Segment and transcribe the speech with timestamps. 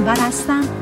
[0.00, 0.79] اونور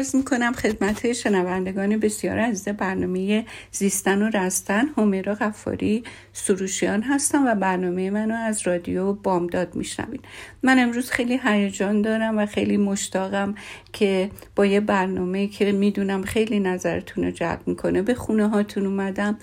[0.00, 7.46] عرض می کنم خدمت شنوندگان بسیار عزیز برنامه زیستن و رستن همیرا غفاری سروشیان هستم
[7.46, 10.24] و برنامه منو از رادیو بامداد میشنوید.
[10.62, 13.54] من امروز خیلی هیجان دارم و خیلی مشتاقم
[13.92, 19.38] که با یه برنامه که می‌دونم خیلی نظرتون رو جلب می‌کنه به خونه هاتون اومدم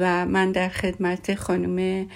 [0.00, 2.06] و من در خدمت خانم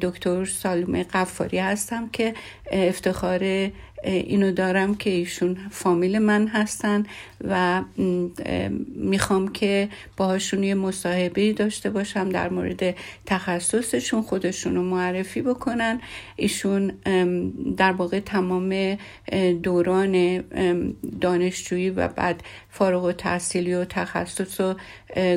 [0.00, 2.34] دکتر سالومه قفاری هستم که
[2.72, 3.70] افتخار
[4.04, 7.04] اینو دارم که ایشون فامیل من هستن
[7.48, 7.82] و
[8.94, 12.94] می‌خوام که باهاشون یه مصاحبه داشته باشم در مورد
[13.26, 16.00] تخصصشون خودشون رو معرفی بکنن.
[16.36, 16.88] ایشون
[17.76, 18.98] در واقع تمام
[19.62, 20.44] دوران
[21.20, 24.74] دانشجویی و بعد فارغ و تحصیلی و تخصص رو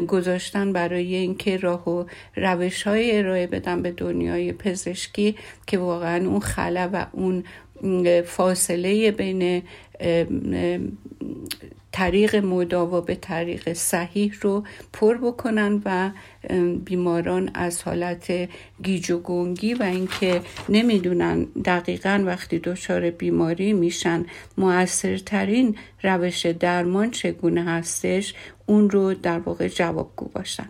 [0.07, 5.35] گذاشتن برای اینکه راه و روش های ارائه بدن به دنیای پزشکی
[5.67, 7.43] که واقعا اون خلا و اون
[8.25, 9.63] فاصله بین
[11.91, 16.11] طریق مداوا به طریق صحیح رو پر بکنن و
[16.85, 18.49] بیماران از حالت
[18.83, 24.25] گیج و گنگی و اینکه نمی‌دونن دقیقا وقتی دچار بیماری میشن
[24.57, 28.33] موثرترین روش درمان چگونه هستش
[28.65, 30.67] اون رو در واقع جوابگو باشن.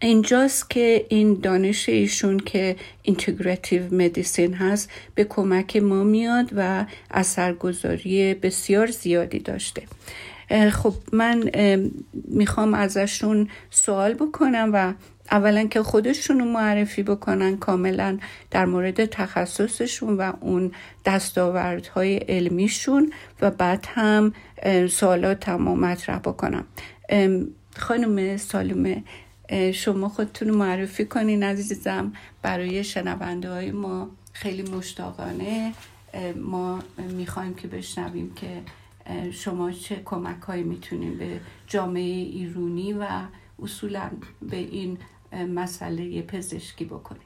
[0.00, 8.34] اینجاست که این دانش ایشون که اینتگراتیو مدیسین هست به کمک ما میاد و اثرگذاری
[8.34, 9.82] بسیار زیادی داشته.
[10.72, 11.50] خب من
[12.28, 14.92] می‌خوام ازشون سوال بکنم و
[15.30, 18.18] اولا که خودشون رو معرفی بکنن کاملا
[18.50, 20.72] در مورد تخصصشون و اون
[21.04, 24.32] دستاوردهای علمیشون و بعد هم
[24.90, 26.64] سوالات تمام مطرح بکنم.
[27.76, 29.02] خانم سالومه
[29.74, 32.12] شما خودتون معرفی کنین عزیزم.
[32.42, 35.72] برای شنونده های ما خیلی مشتاقانه
[36.36, 38.62] ما می‌خوایم که بشنویم که
[39.32, 43.06] شما چه کمک هایی می‌تونین به جامعه ایرونی و
[43.62, 44.10] اصولا
[44.42, 44.98] به این
[45.32, 47.22] مسئله پزشکی بکنیم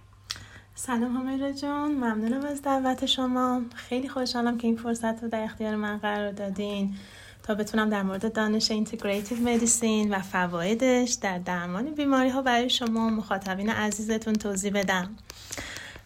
[0.74, 3.62] سلام همیرا جان ممنونم از دعوت شما.
[3.74, 6.94] خیلی خوشحالم که این فرصت رو در اختیار من قرار دادین.
[7.42, 13.10] تا بتونم در مورد دانش integrative medicine و فوایدش در درمان بیماری ها برای شما
[13.10, 15.16] مخاطبین عزیزتون توضیح بدم.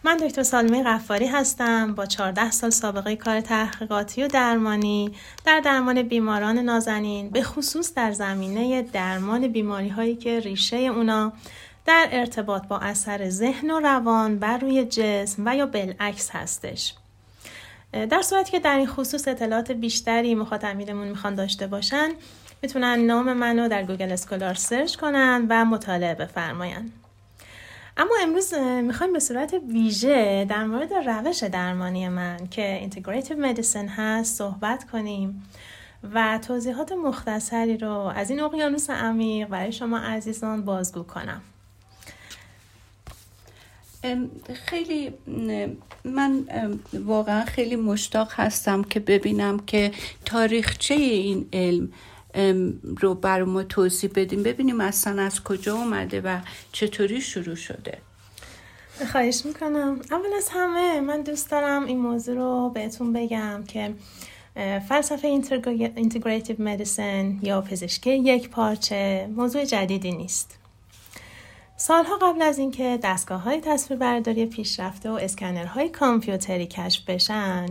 [0.03, 5.11] من دکتر سالومه غفاری هستم با 14 سال سابقه کار تحقیقاتی و درمانی
[5.45, 11.33] در درمان بیماران نازنین به خصوص در زمینه درمان بیماری هایی که ریشه اونا
[11.85, 16.93] در ارتباط با اثر ذهن و روان بر روی جسم و یا بالعکس هستش.
[17.91, 22.09] در صورتی که در این خصوص اطلاعات بیشتری مخاطبینمون می‌خوان داشته باشن
[22.61, 26.91] می‌تونن نام منو در Google Scholar search کنن و مطالعه بفرماین.
[27.97, 28.53] اما امروز
[28.83, 35.43] می‌خوایم به صورت ویژه در مورد روش درمانی من که integrative medicine هست صحبت کنیم
[36.13, 41.41] و توضیحات مختصری رو از این اقیانوس عمیق برای شما عزیزان بازگو کنم.
[44.53, 45.13] خیلی
[46.03, 46.45] من
[46.93, 49.91] واقعا خیلی مشتاق هستم که ببینم که
[50.25, 51.91] تاریخچه این علم
[52.99, 54.43] رو بر ما توضیح بدیم.
[54.43, 56.39] ببینیم اصلا از کجا اومده و
[56.71, 57.97] چطوری شروع شده.
[59.11, 59.99] خواهش می‌کنم.
[60.11, 63.93] اول از همه من دوست دارم این موضوع رو بهتون بگم که
[64.89, 65.27] فلسفه
[65.95, 70.56] integrative medicine یا پزشکی یک پارچه موضوع جدیدی نیست.
[71.79, 77.65] سالها قبل از اینکه دستگاه های تصویربرداری پیشرفته و اسکنرهای کامپیوتری کشف بشن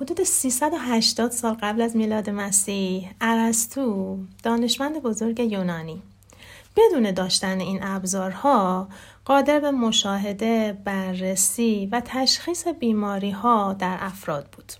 [0.00, 6.02] حدود 380 سال قبل از میلاد مسیح ارسطو دانشمند بزرگ یونانی
[6.76, 8.88] بدون داشتن این ابزارها
[9.24, 14.72] قادر به مشاهده، بررسی و تشخیص بیماری ها در افراد بود.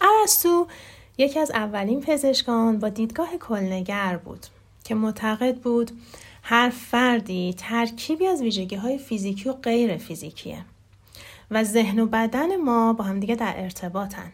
[0.00, 0.66] ارسطو
[1.18, 4.46] یکی از اولین پزشکان با دیدگاه کلنگر بود
[4.84, 5.90] که معتقد بود
[6.42, 10.64] هر فردی ترکیبی از ویژگی های فیزیکی و غیر فیزیکیه
[11.50, 14.32] و ذهن و بدن ما با همدیگه در ارتباطن.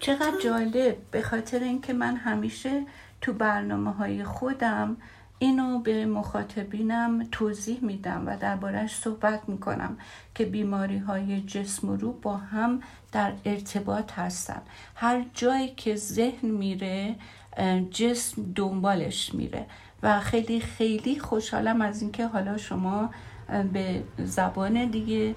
[0.00, 0.96] چقدر جالب.
[1.10, 2.82] به خاطر اینکه من همیشه
[3.20, 4.96] تو برنامه های خودم
[5.38, 9.98] اینو به مخاطبینم توضیح میدم و دربارهش صحبت می‌کنم
[10.34, 12.82] که بیماری های جسم و روح با هم
[13.12, 14.62] در ارتباط هستن.
[14.94, 17.14] هر جایی که ذهن میره
[17.90, 19.66] جسم دنبالش میره.
[20.04, 23.10] و خیلی خیلی خوشحالم از اینکه حالا شما
[23.72, 25.34] به زبان دیگه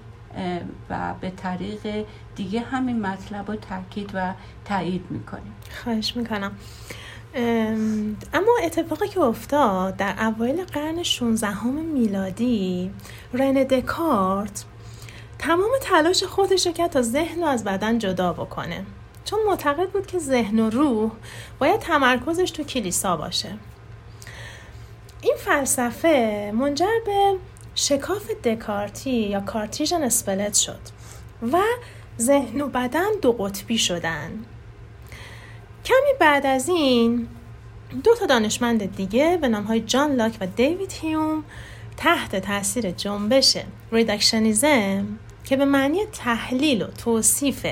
[0.90, 2.06] و به طریق
[2.36, 4.32] دیگه همین مطلب رو تاکید و
[4.64, 5.52] تایید می‌کنیم.
[5.84, 6.52] خواهش می‌کنم.
[8.34, 12.90] اما اتفاقی که افتاد در اوایل قرن 16 میلادی
[13.32, 14.64] رن دکارت
[15.38, 18.84] تمام تلاش خودش رو کرد تا ذهن رو از بدن جدا بکنه.
[19.24, 21.10] چون معتقد بود که ذهن و روح
[21.58, 23.48] باید تمرکزش تو کلیسا باشه.
[25.22, 27.36] این فلسفه منجر به
[27.74, 30.80] شکاف دکارتی یا کارتیژن اسپلت شد
[31.52, 31.58] و
[32.20, 34.30] ذهن و بدن دو قطبی شدن.
[35.84, 37.28] کمی بعد از این
[38.04, 41.44] دو تا دانشمند دیگه به نام های جان لاک و دیوید هیوم
[41.96, 43.56] تحت تاثیر جنبش
[43.92, 47.66] ریدکشنیزم که به معنی تحلیل و توصیف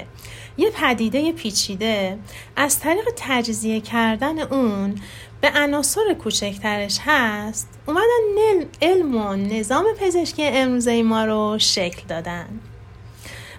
[0.57, 2.19] یه پدیده پیچیده
[2.57, 4.95] از طریق تجزیه کردن اون
[5.47, 12.47] به عناصر کوچکترش هست اومدن علم و نظام پزشکی امروزه ما رو شکل دادن.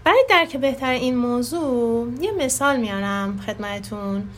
[0.04, 4.30] برای درک بهتر این موضوع یه مثال میارم خدمتون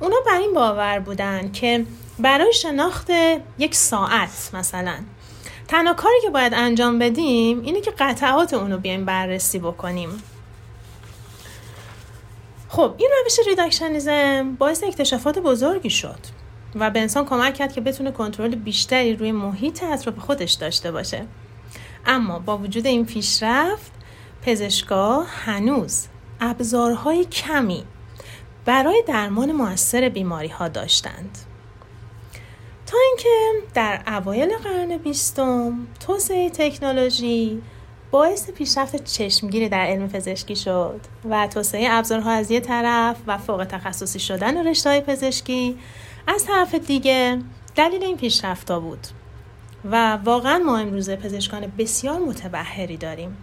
[0.00, 1.86] اونا بر این باور بودن که
[2.18, 3.10] برای شناخت
[3.58, 4.96] یک ساعت مثلا
[5.68, 10.22] تنها کاری که باید انجام بدیم اینه که قطعات اونو بیایم بررسی بکنیم.
[12.68, 16.39] خب این روش ریدکشنیزم باعث اکتشافات بزرگی شد.
[16.74, 21.26] و به انسان کمک کرد که بتونه کنترل بیشتری روی محیط اطراف خودش داشته باشه.
[22.06, 23.92] اما با وجود این پیشرفت
[24.42, 26.06] پزشکا هنوز
[26.40, 27.84] ابزارهای کمی
[28.64, 31.38] برای درمان موثر بیماری ها داشتند.
[32.86, 33.28] تا اینکه
[33.74, 37.62] در اوایل قرن بیستم توسعه تکنولوژی
[38.10, 41.00] باعث پیشرفت چشمگیری در علم پزشکی شد
[41.30, 45.78] و توسعه ابزارها از یه طرف و فوق تخصصی شدن رشته پزشکی
[46.26, 47.38] از طرف دیگه
[47.76, 49.06] دلیل این پیشرفتا بود
[49.84, 53.36] و واقعا ما امروزه پزشکان بسیار متبهری داریم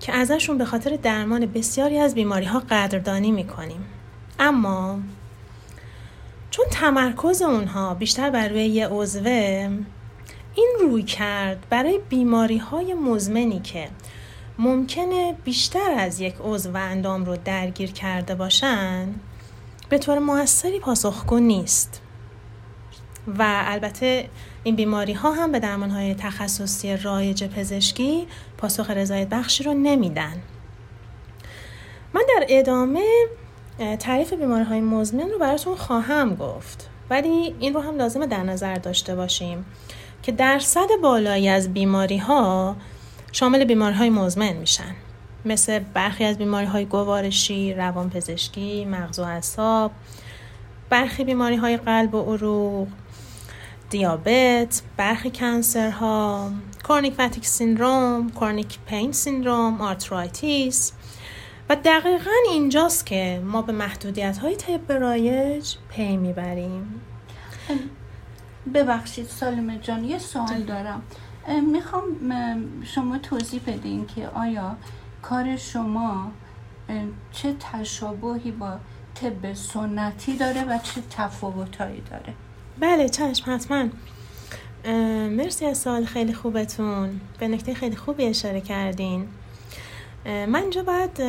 [0.00, 3.84] که ازشون به خاطر درمان بسیاری از بیماری ها قدردانی می‌کنیم.
[4.38, 4.98] اما
[6.50, 9.70] چون تمرکز اونها بیشتر بر روی یه عضوه
[10.54, 13.88] این روی کرد برای بیماری های مزمنی که
[14.58, 19.08] ممکنه بیشتر از یک عضو و اندام رو درگیر کرده باشن
[19.90, 22.02] به طور موثری پاسخگو نیست.
[23.38, 24.28] و البته
[24.64, 28.26] این بیماری ها هم به درمان های تخصصی رایج پزشکی
[28.58, 30.42] پاسخ رضایت بخشی رو نمیدن.
[32.14, 33.04] من در ادامه
[33.98, 36.88] تعریف بیماری های مزمن رو براتون خواهم گفت.
[37.10, 39.64] ولی این رو هم لازمه در نظر داشته باشیم
[40.22, 42.76] که درصد بالایی از بیماری ها
[43.32, 44.94] شامل بیماری های مزمن میشن.
[45.44, 49.92] مثل برخی از بیماری های گوارشی، روانپزشکی، مغز و اعصاب،
[50.90, 52.88] برخی بیماری های قلب و عروق،
[53.90, 56.50] دیابت، برخی cancer ها،
[56.88, 60.92] chronic fatigue syndrome، chronic pain syndrome، arthritis.
[61.68, 67.00] و دقیقا اینجاست که ما به محدودیت های طب رایج پی می‌بریم.
[68.74, 71.02] ببخشید سالومه جان یه سوال دارم.
[71.72, 72.04] می‌خوام
[72.84, 74.76] شما توضیح بدین که آیا
[75.22, 76.30] کار شما
[77.32, 78.72] چه تشابهی با
[79.14, 82.34] طب سنتی داره و چه تفاوتهایی داره؟
[82.78, 83.84] بله چشم حتما.
[85.28, 87.20] مرسی از سوال خیلی خوبتون.
[87.38, 89.28] به نکته خیلی خوبی اشاره کردین.
[90.26, 91.20] من اینجا باید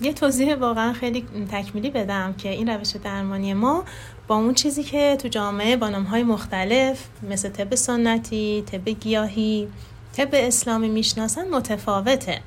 [0.00, 3.84] یه توضیح واقعا خیلی تکمیلی بدم که این روش درمانی ما
[4.28, 9.68] با اون چیزی که تو جامعه با های مختلف مثل طب سنتی، طب گیاهی،
[10.12, 12.40] طب اسلامی می‌شناسن متفاوته.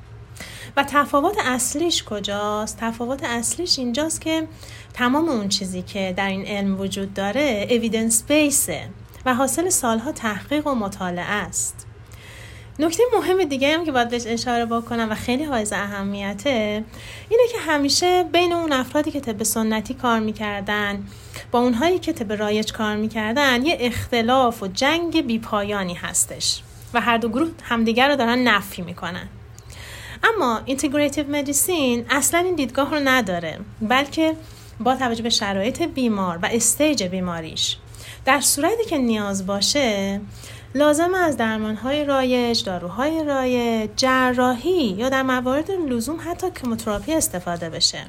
[0.76, 4.48] و تفاوت اصلیش کجاست؟ تفاوت اصلیش اینجاست که
[4.94, 8.88] تمام اون چیزی که در این علم وجود داره اویدنس بیسه
[9.26, 11.86] و حاصل سالها تحقیق و مطالعه است
[12.78, 16.84] نکته مهم دیگه هم که باید بهش اشاره بکنم و خیلی حائز اهمیته
[17.28, 21.06] اینه که همیشه بین اون افرادی که طب سنتی کار می‌کردن
[21.50, 26.62] با اونهایی که طب رایج کار می‌کردن یه اختلاف و جنگ بیپایانی هستش
[26.94, 29.28] و هر دو گروه همدیگر رو دارن نفی می‌کنن
[30.24, 34.34] اما integrative medicine اصلا این دیدگاه رو نداره بلکه
[34.80, 37.76] با توجه به شرایط بیمار و stage بیماریش
[38.24, 40.20] در صورتی که نیاز باشه
[40.74, 48.06] لازم از درمانهای رایج، داروهای رایج، جراحی یا در موارد لزوم حتی chemotherapy استفاده بشه.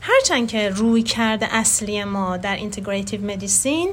[0.00, 3.90] هرچند که رویکرد اصلی ما در integrative medicine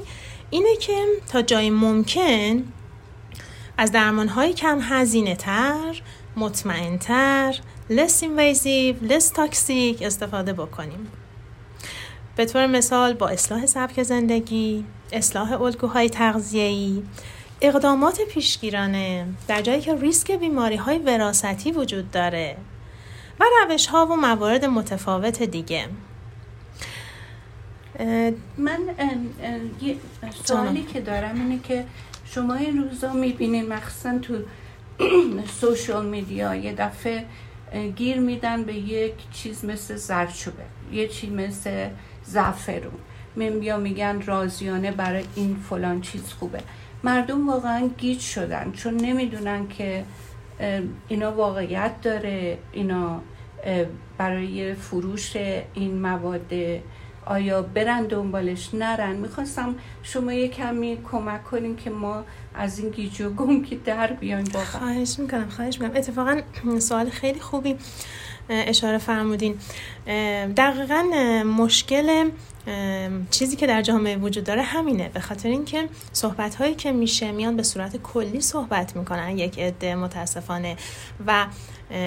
[0.50, 2.64] اینه که تا جای ممکن
[3.78, 6.02] از درمانهای کم هزینه تر،
[6.36, 7.54] مطمئن تر،
[7.90, 11.08] less invasive, less toxic استفاده بکنیم.
[12.36, 17.02] به طور مثال با اصلاح سبک زندگی، اصلاح الگوهای تغذیه‌ای،
[17.60, 22.56] اقدامات پیشگیرانه در جایی که ریسک بیماری های وراثتی وجود داره
[23.40, 25.86] و روش ها و موارد متفاوت دیگه
[28.58, 28.80] من
[29.82, 29.96] یه
[30.44, 31.84] سوالی که دارم اینه که
[32.24, 34.34] شما این روزا می‌بینین مخصوصا تو
[35.60, 37.24] سوشال میدیا یه دفعه
[37.96, 41.88] گیر میدن به یک چیز مثل زرچوبه یه چیز مثل
[42.24, 42.92] زعفرون.
[43.36, 46.60] من بیا میگن رازیانه برای این فلان چیز خوبه.
[47.04, 50.04] مردم واقعا گیج شدن چون نمی‌دونن که
[51.08, 53.20] اینا واقعیت داره اینا
[54.18, 55.36] برای فروش
[55.74, 56.52] این مواد
[57.26, 59.16] آیا برن دنبالش نرن.
[59.16, 64.16] می‌خواستم شما یه کمی کمک کنیم که ما از این گیج و گم که در
[64.52, 65.96] با خواهش می‌کنم خواهش می‌کنم.
[65.96, 66.40] اتفاقا
[66.78, 67.76] سوال خیلی خوبی
[68.48, 69.58] اشاره فرمودین.
[70.56, 71.02] دقیقا
[71.58, 72.30] مشکل
[73.30, 75.08] چیزی که در جامعه وجود داره همینه.
[75.08, 79.94] به خاطر اینکه صحبت هایی که میشه میان به صورت کلی صحبت می‌کنن یک عده
[79.94, 80.76] متاسفانه.
[81.26, 81.46] و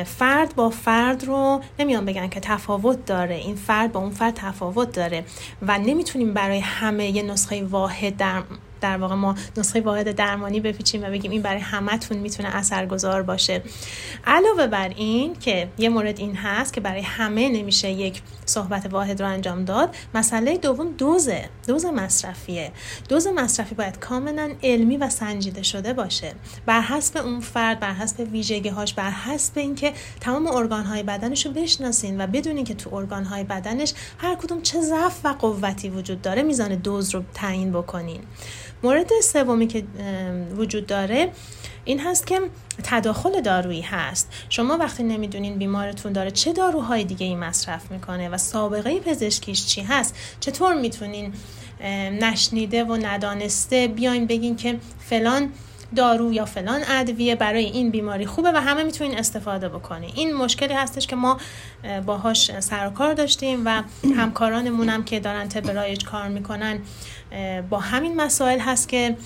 [0.05, 3.35] فرد با فرد رو نمیان بگن که تفاوت داره.
[3.35, 5.25] این فرد با اون فرد تفاوت داره.
[5.61, 8.43] و نمی‌تونیم برای همه یه نسخه واحد در
[8.81, 13.61] در واقع ما نسخه واحد درمانی بپیچیم و بگیم این برای همتون می‌تونه اثرگذار باشه.
[14.25, 19.21] علاوه بر این که یه مورد این هست که برای همه نمیشه یک صحبت واحد
[19.21, 22.71] رو انجام داد مسئله دوم دوزه دوز مصرفیه.
[23.09, 26.33] دوز مصرفی باید کاملا علمی و سنجیده شده باشه.
[26.65, 31.45] بر حسب اون فرد بر حسب ویژگی هاش بر حسب اینکه تمام ارگان های بدنش
[31.45, 35.89] رو بشناسین و بدونین که تو ارگان های بدنش هر کدوم چه ضعف و قوتی
[35.89, 38.19] وجود داره میزان دوز رو تعیین بکنین.
[38.85, 39.83] مورد سومی که
[40.57, 41.31] وجود داره
[41.85, 42.41] این هست که
[42.83, 44.31] تداخل دارویی هست.
[44.49, 49.81] شما وقتی نمی‌دونین بیمارتون داره چه داروهای دیگه ای مصرف می‌کنه و سابقه پزشکیش چی
[49.81, 51.33] هست چطور می‌تونین
[52.21, 55.49] نشنیده و ندانسته بیاین بگین که فلان
[55.95, 60.11] دارو یا فلان ادویه برای این بیماری خوبه و همه می‌تونین استفاده بکنین.
[60.15, 61.37] این مشکلی هستش که ما
[62.05, 63.83] باهاش سر و کار داشتیم و
[64.17, 66.79] همکارانمون هم که دارن طب رایج کار می‌کنن
[67.69, 69.17] با همین مسائل هست که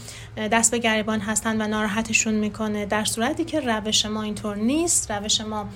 [0.52, 2.86] دست به گریبان هستن و ناراحتشون می‌کنه.
[2.86, 5.70] در صورتی که روش ما اینطور نیست روش ما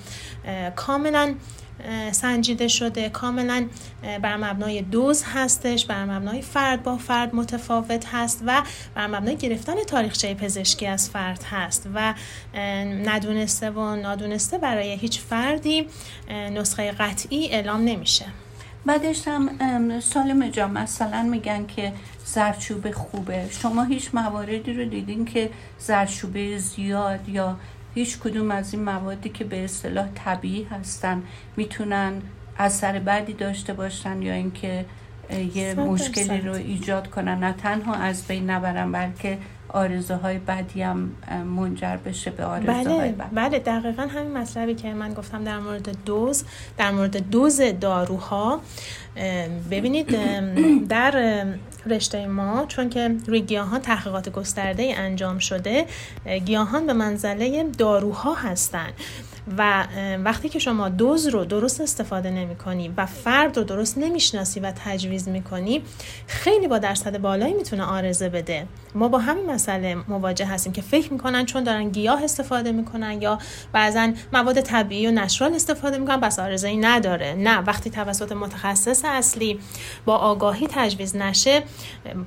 [0.76, 1.34] کاملا
[2.12, 3.08] سنجیده شده.
[3.08, 3.66] کاملا
[4.22, 8.62] بر مبنای دوز هستش بر مبنای فرد با فرد متفاوت هست و
[8.94, 12.14] بر مبنای گرفتن تاریخچه پزشکی از فرد هست و
[13.04, 15.86] ندونسته و نادونسته برای هیچ فردی
[16.30, 18.24] نسخه قطعی اعلام نمیشه.
[18.86, 21.92] بعدش هم سالم جا مثلا میگن که
[22.24, 23.48] زرچوبه خوبه.
[23.50, 27.56] شما هیچ مواردی رو دیدین که زرچوبه زیاد یا
[27.94, 31.22] هیچ کدوم از این موادی که به اصطلاح طبیعی هستن
[31.56, 32.12] می‌تونن
[32.58, 34.84] اثر بعدی داشته باشن یا اینکه
[35.54, 37.38] یه مشکلی رو ایجاد کنن.
[37.44, 41.12] نه تنها از بین نبرن بلکه آرزوهای بدی هم
[41.56, 46.04] منجر بشه به آرزوهای بله، بد بله دقیقا همین مطلبی که من گفتم در مورد
[46.04, 46.44] دوز
[46.78, 48.60] در مورد دوز داروها.
[49.70, 50.18] ببینید
[50.88, 51.44] در
[51.86, 55.86] رشته ما چون که روی گیاهان تحقیقات گسترده انجام شده
[56.44, 58.92] گیاهان به منزله داروها هستند
[59.58, 59.86] و
[60.24, 64.72] وقتی که شما دوز رو درست استفاده نمی کنی و فرد رو درست نمی‌شناسی و
[64.84, 65.82] تجویز می‌کنی
[66.26, 68.66] خیلی با درصد بالایی می‌تونه آرزه بده.
[68.94, 73.38] ما با همین مسئله مواجه هستیم که فکر می‌کنن چون دارن گیاه استفاده می‌کنن یا
[73.72, 77.34] بعضا مواد طبیعی و نشرال استفاده می‌کنن بس آرزه ای نداره.
[77.34, 79.58] نه وقتی توسط متخصص اصلی
[80.04, 81.62] با آگاهی تجویز نشه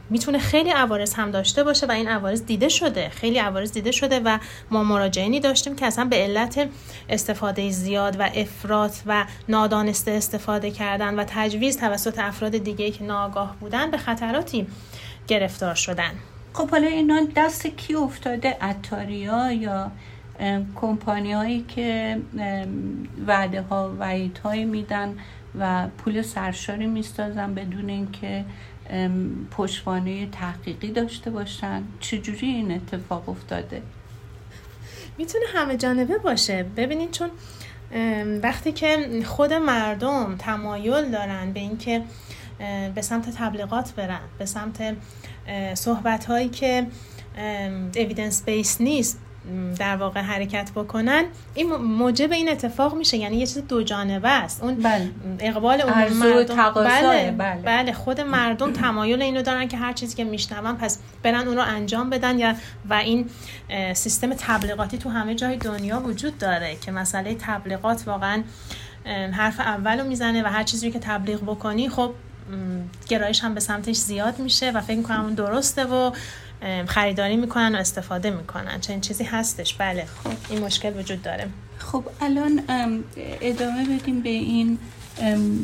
[0.10, 3.10] می‌تونه خیلی عوارض هم داشته باشه و این عوارض دیده شده.
[3.10, 4.38] خیلی عوارض دیده شده و
[4.72, 6.70] ما مراجعینی داشتیم که اصلا به علت
[7.10, 13.56] استفاده زیاد و افراط و نادانسته استفاده کردن و تجویز توسط افراد دیگه که ناآگاه
[13.60, 14.68] بودن به خطراتی
[15.28, 16.12] گرفتار شدن.
[16.54, 19.92] خب حالا اینا دست کی افتاده؟ اتاریا یا
[20.76, 22.18] کمپانی هایی که
[23.28, 25.18] وعده ها وعید هایی میدن
[25.60, 28.46] و پول سرشاری میستازن بدون اینکه
[29.52, 33.82] پشتوانه تحقیقی داشته باشن؟ چجوری این اتفاق افتاده؟
[35.18, 36.64] می‌تونه همه جانبه باشه.
[36.64, 37.30] ببینید چون
[38.44, 42.02] وقتی که خود مردم تمایل دارن به اینکه
[42.96, 44.96] به سمت تبلیغات برن به سمت
[45.74, 46.88] صحبت هایی که
[47.96, 49.20] اویدنس بیس نیست
[49.80, 51.26] در واقع حرکت بکنن.
[51.54, 53.18] این موجب این اتفاق میشه.
[53.18, 54.64] یعنی یه چیز دو جانبه است.
[54.64, 55.10] اون بله.
[55.40, 57.62] اقبال اون مردم بله،, بله.
[57.62, 57.94] بله.
[57.94, 62.10] خود مردم تمایل اینو دارن که هر چیزی که میشنون پس برن اون رو انجام
[62.10, 62.54] بدن یا
[62.90, 63.30] و این
[63.94, 68.44] سیستم تبلیغاتی تو همه جای دنیا وجود داره که مسئله تبلیغات واقعا
[69.32, 72.14] حرف اول رو می‌زنه و هر چیزی که تبلیغ بکنی خب
[73.08, 76.12] گرایش هم به سمتش زیاد میشه و فکر می‌کنم اون درسته و
[76.88, 78.80] خریداری می‌کنن و استفاده می‌کنن.
[78.80, 80.06] چنین چیزی هستش؟ بله.
[80.06, 80.32] خب.
[80.50, 81.48] این مشکل وجود داره.
[81.78, 82.64] خب الان
[83.42, 84.78] ادامه بدیم به این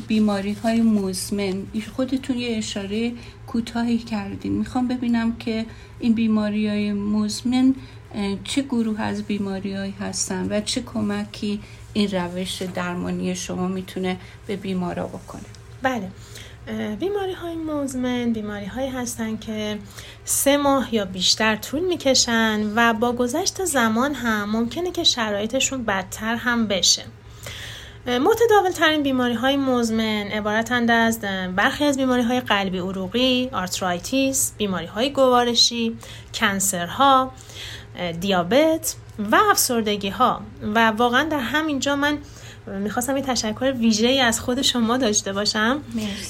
[0.07, 1.63] بیماری های مزمن.
[1.95, 3.11] خودتون یه اشاره
[3.47, 4.53] کوتاهی کردین.
[4.53, 5.65] می‌خوام ببینم که
[5.99, 7.75] این بیماری های مزمن
[8.43, 11.59] چه گروه از بیماری هایی هستن و چه کمکی
[11.93, 15.41] این روش درمانی شما می‌تونه به بیمارا بکنه؟
[15.81, 16.11] بله.
[16.99, 19.79] بیماری های مزمن بیماری هایی هستن که
[20.25, 26.35] سه ماه یا بیشتر طول می‌کشن و با گذشت زمان هم ممکنه که شرایطشون بدتر
[26.35, 27.03] هم بشه.
[28.07, 31.19] متداول ترین بیماری های مزمن عبارتند از
[31.55, 35.97] برخی از بیماری های قلبی عروقی، arthritis، بیماری های گوارشی،
[36.33, 37.31] cancer ها،
[38.19, 40.41] دیابت و افسردگی ها
[40.75, 42.17] و واقعا در همینجا من
[42.67, 45.81] می‌خواستم یه تشکر ویژه ای از خود شما داشته باشم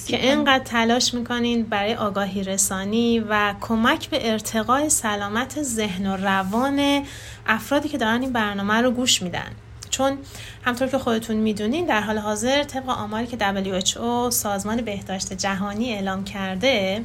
[0.08, 7.06] که اینقدر تلاش می‌کنین برای آگاهی رسانی و کمک به ارتقای سلامت ذهن و روان
[7.48, 9.52] افرادی که دارن این برنامه رو گوش میدن.
[9.90, 10.18] چون
[10.66, 16.24] همطور که خودتون می‌دونین در حال حاضر طبق آماری که WHO سازمان بهداشت جهانی اعلام
[16.24, 17.04] کرده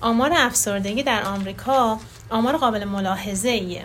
[0.00, 1.98] آمار افسردگی در آمریکا
[2.30, 3.84] آمار قابل ملاحظه ایه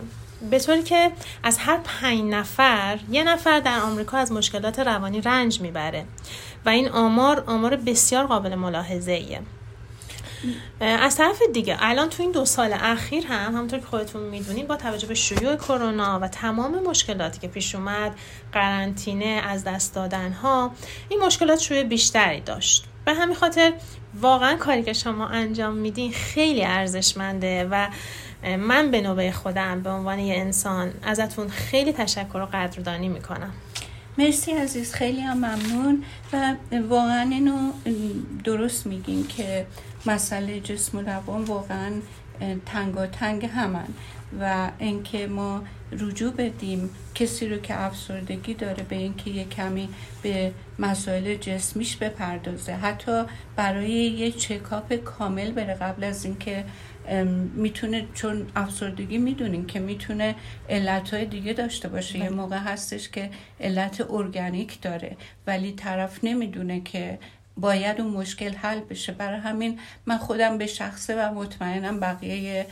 [0.49, 1.11] به طوری که
[1.43, 6.05] از هر پنج نفر یه نفر در آمریکا از مشکلات روانی رنج می‌بره
[6.65, 9.39] و این آمار آمار بسیار قابل ملاحظه ایه
[10.79, 14.75] از طرف دیگه الان تو این دو سال اخیر هم همونطور که خودتون می‌دونید با
[14.75, 18.15] توجه به شیوع کرونا و تمام مشکلاتی که پیش اومد
[18.51, 20.71] قرنطینه از دست دادن ها
[21.09, 22.85] این مشکلات شوی بیشتری داشت.
[23.05, 23.73] به همین خاطر
[24.21, 27.87] واقعا کاری که شما انجام میدین خیلی ارزشمنده و
[28.43, 33.53] من به نوبه خودم به عنوان یه انسان ازتون خیلی تشکر و قدردانی می‌کنم.
[34.17, 36.55] مرسی عزیز خیلی هم ممنون و
[36.89, 37.71] واقعا اینو
[38.43, 39.65] درست میگین که
[40.05, 41.91] مسئله جسم و روان واقعا
[43.11, 43.87] تنگ همن
[44.39, 49.89] و اینکه ما رجوع بدیم کسی رو که افسردگی داره به اینکه یه کمی
[50.23, 52.73] به مسائل جسمیش بپردازه.
[52.73, 53.23] حتی
[53.55, 56.65] برای یه چکاپ کامل بره قبل از اینکه
[57.55, 60.35] می‌تونه چون افسردگی می‌دونیم که می‌تونه
[60.69, 62.19] علت های دیگه داشته باشه.
[62.19, 62.35] یه بله.
[62.35, 67.19] موقع هستش که علت ارگانیک داره ولی طرف نمی‌دونه که
[67.57, 69.11] باید اون مشکل حل بشه.
[69.11, 72.65] برای همین من خودم به شخصه و مطمئنم بقیه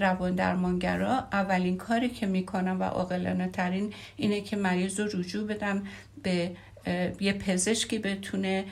[0.00, 5.82] روان درمانگرا اولین کاری که می‌کنم و عاقلانه ترین اینه که مریض رو رجوع بدم
[6.22, 6.50] به
[7.20, 8.64] یه پزشکی بتونه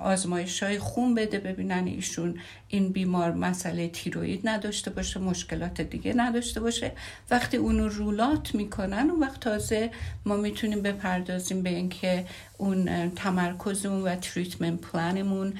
[0.00, 1.38] آزمایش های خون بده.
[1.38, 6.92] ببینن ایشون این بیمار مسئله تیروید نداشته باشه مشکلات دیگه نداشته باشه
[7.30, 9.90] وقتی اونو رولات می‌کنن اون وقت تازه
[10.24, 12.26] ما می‌تونیم بپردازیم به اینکه
[12.58, 15.54] اون تمرکزمون و تریتمنت پلانمون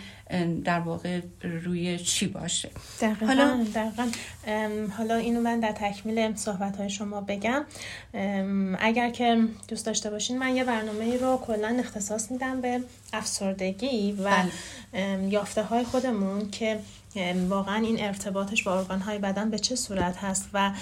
[0.64, 4.08] در واقع روی چی باشه دقیقا حالا دقیقا.
[4.98, 7.64] حالا اینو من در تکمیل صحبت های شما بگم
[8.78, 12.80] اگر که دوست داشته باشین من یه برنامه رو کلا اختصاص میدم به
[13.12, 15.28] افسردگی و بله.
[15.28, 16.78] یافته های خودمون که
[17.48, 20.72] واقعا این ارتباطش با ارگان های بدن به چه صورت هست و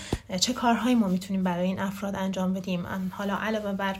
[0.40, 2.86] چه کارهایی ما می‌تونیم برای این افراد انجام بدیم.
[3.10, 3.96] حالا علاوه بر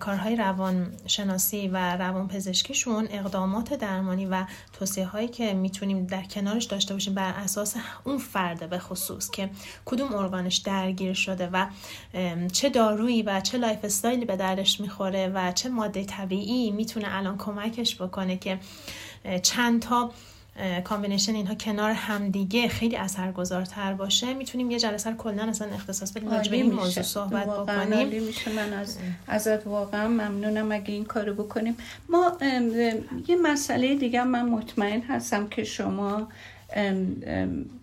[0.00, 6.64] کارهای روان شناسی و روان پزشکیشون اقدامات درمانی و توصیه هایی که می‌تونیم در کنارش
[6.64, 9.50] داشته باشیم بر اساس اون فرد به خصوص که
[9.84, 11.66] کدوم ارگانش درگیر شده و
[12.52, 17.38] چه دارویی و چه lifestyle ی به دردش می‌خوره و چه ماده طبیعی می‌تونه الان
[17.38, 18.58] کمکش بکنه که
[19.42, 20.10] چند تا
[20.84, 24.34] combination اینها کنار همدیگه خیلی اثرگذارتر باشه.
[24.34, 28.22] می‌تونیم یه جلسه رو کلا اصلا اختصاص بدیم راجع به این موضوع صحبت بکنیم.
[28.22, 28.52] میشه.
[28.52, 31.76] من از ازت واقعا ممنونم اگه این کارو بکنیم.
[32.08, 32.38] ما
[33.28, 36.28] یه مسئله دیگه من مطمئن هستم که شما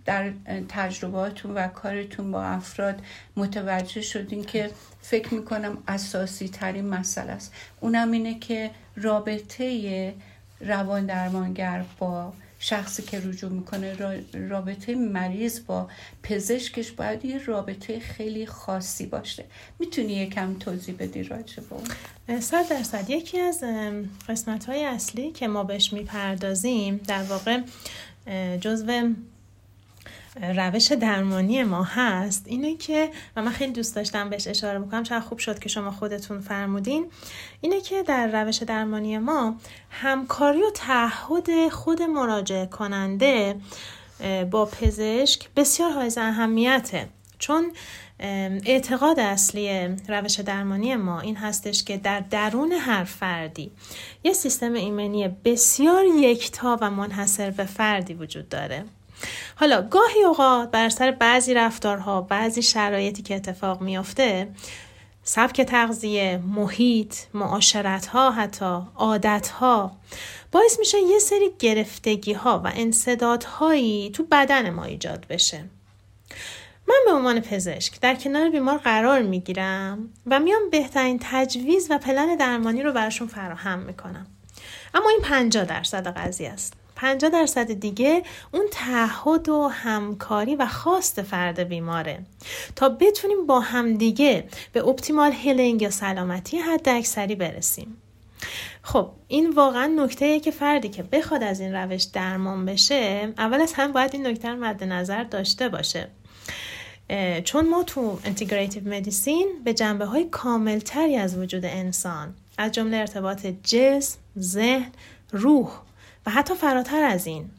[0.05, 0.31] در
[0.69, 2.99] تجرباتون و کارتون با افراد
[3.38, 7.53] متوجه شدین که فکر می‌کنم اساسی ترین مسئله است.
[7.79, 10.13] اونم اینه که رابطه
[10.62, 12.33] روان درمانگر با
[12.65, 13.95] شخصی که رجوع می‌کنه
[14.34, 15.88] رابطه مریض با
[16.23, 19.45] پزشکش باید یه رابطه خیلی خاصی باشه.
[19.80, 21.80] می‌تونی یکم توضیح بدی راجع با
[22.39, 23.10] صد درصد.
[23.10, 23.63] یکی از
[24.30, 27.62] قسمت های اصلی که ما بهش می‌پردازیم در واقع
[28.62, 29.13] جزو
[30.41, 35.19] روش درمانی ما هست اینه که و من خیلی دوست داشتم بهش اشاره بکنم چقدر
[35.19, 37.05] خوب شد که شما خودتون فرمودین.
[37.61, 39.55] اینه که در روش درمانی ما
[39.89, 43.55] همکاری و تعهد خود مراجعه کننده
[44.51, 47.09] با پزشک بسیار حائز اهمیته.
[47.39, 47.71] چون
[48.65, 53.71] اعتقاد اصلی روش درمانی ما این هستش که در درون هر فردی
[54.23, 58.85] یه سیستم ایمنی بسیار یکتا و منحصر به فردی وجود داره.
[59.55, 64.47] حالا گاهی اوقات بر سر بعضی رفتارها بعضی شرایطی که اتفاق میافته
[65.23, 69.91] سبک تغذیه، محیط، معاشرت ها حتی، عادت ها
[70.51, 75.63] باعث میشه یه سری گرفتگی ها و انصدادهایی تو بدن ما ایجاد بشه.
[76.88, 82.36] من به عنوان پزشک در کنار بیمار قرار می‌گیرم و میام بهترین تجویز و پلن
[82.36, 84.27] درمانی رو براشون فراهم می‌کنم.
[84.93, 86.73] اما این 50 درصد قضیه است.
[87.03, 92.19] 50 درصد دیگه اون تعهد و همکاری و خواست فرد بیماره.
[92.75, 97.97] تا بتونیم با همدیگه به optimal healing یا سلامتی حد اکثری برسیم.
[98.81, 103.73] خب این واقعا نکته که فردی که بخواد از این روش درمان بشه اول از
[103.73, 106.07] همه باید این نکته رو مد نظر داشته باشه.
[107.43, 113.45] چون ما تو integrative medicine به جنبه های کاملتری از وجود انسان از جمله ارتباط
[113.45, 114.91] جسم، ذهن،
[115.31, 115.69] روح
[116.25, 117.49] و حتی فراتر از این.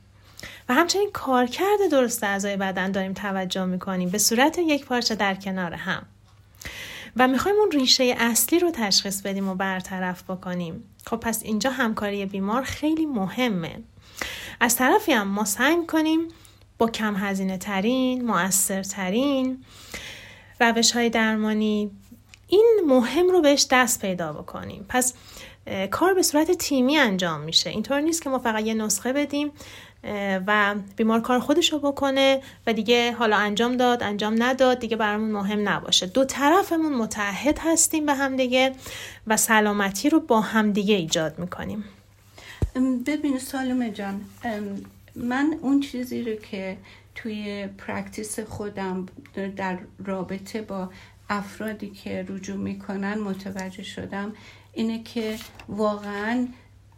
[0.69, 5.73] و همچنین کارکرد درست اعضای بدن داریم توجه می‌کنیم به صورت یک پارچه در کنار
[5.75, 6.03] هم.
[7.17, 10.85] و می‌خوایم اون ریشه اصلی رو تشخیص بدیم و برطرف بکنیم.
[11.07, 13.79] خب پس اینجا همکاری بیمار خیلی مهمه.
[14.61, 16.29] از طرفی هم ما سعی کنیم
[16.79, 18.33] با کم هزینه ترین
[18.83, 19.65] ترین
[20.61, 21.91] روش های درمانی
[22.49, 24.87] این مهم رو بهش دست پیدا بکنیم.
[24.89, 25.15] پس
[25.91, 27.71] کار به صورت تیمی انجام میشه.
[27.71, 29.51] اینطور نیست که ما فقط یه نسخه بدیم
[30.47, 35.31] و بیمار کار خودش رو بکنه و دیگه حالا انجام داد انجام نداد دیگه برامون
[35.31, 36.07] مهم نباشه.
[36.07, 38.73] دو طرفمون متحد هستیم به همدیگه
[39.27, 41.85] و سلامتی رو با همدیگه ایجاد می‌کنیم.
[43.07, 44.21] ببین سالومه جان
[45.17, 46.77] من اون چیزی رو که
[47.15, 49.07] توی practice خودم
[49.57, 50.91] در رابطه با
[51.31, 54.33] افرادی که رجوع می‌کنن متوجه شدم
[54.75, 55.37] اینه که
[55.69, 56.49] واقعا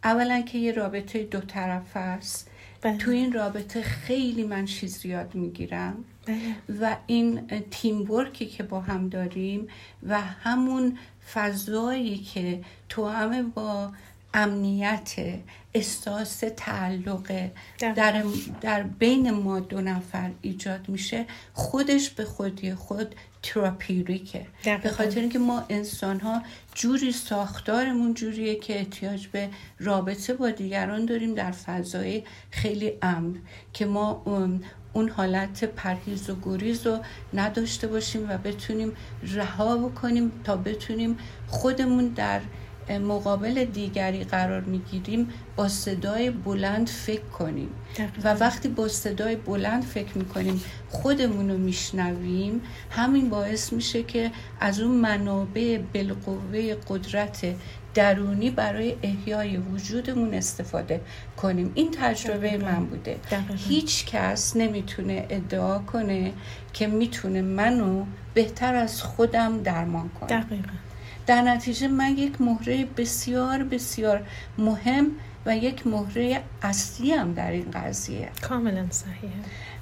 [0.03, 2.49] اولا که یه رابطه دو طرفه است
[2.81, 2.97] بله.
[2.97, 6.55] تو این رابطه خیلی من چیز یاد می‌گیرم بله.
[6.81, 9.67] و این teamwork ی که با هم داریم
[10.07, 10.97] و همون
[11.33, 13.91] فضایی که تو همه با
[14.33, 15.15] امنیت
[15.77, 18.23] احساس تعلق در,
[18.61, 24.45] در بین ما دو نفر ایجاد میشه خودش به خودی خود تراپیریکه
[24.83, 26.41] به خاطر اینکه ما انسان ها
[26.75, 33.35] جوری ساختارمون جوریه که احتیاج به رابطه با دیگران داریم در فضای خیلی امن
[33.73, 34.21] که ما
[34.93, 36.99] اون حالت پرهیز و گریز رو
[37.33, 42.41] نداشته باشیم و بتونیم رها بکنیم تا بتونیم خودمون در
[42.89, 47.69] مقابل دیگری قرار می‌گیریم با صدای بلند فکر کنیم.
[48.23, 54.79] و وقتی با صدای بلند فکر می‌کنیم خودمون رو میشنویم همین باعث میشه که از
[54.79, 57.55] اون منابع بالقوه قدرت
[57.93, 61.01] درونی برای احیای وجودمون استفاده
[61.37, 61.71] کنیم.
[61.75, 63.17] این تجربه من بوده.
[63.67, 66.33] هیچ کس نمی‌تونه ادعا کنه
[66.73, 70.29] که می‌تونه منو بهتر از خودم درمان کنه.
[70.29, 70.71] دقیقا.
[71.27, 75.11] در نتیجه من یک مهره بسیار بسیار مهم
[75.45, 78.29] و یک مهره اصلی هم در این قضیه.
[78.41, 79.33] کاملا صحیحه.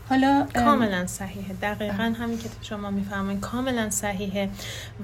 [0.09, 1.53] حالا کاملا صحیحه.
[1.61, 4.49] دقیقا همین که شما می‌فهمین کاملا صحیحه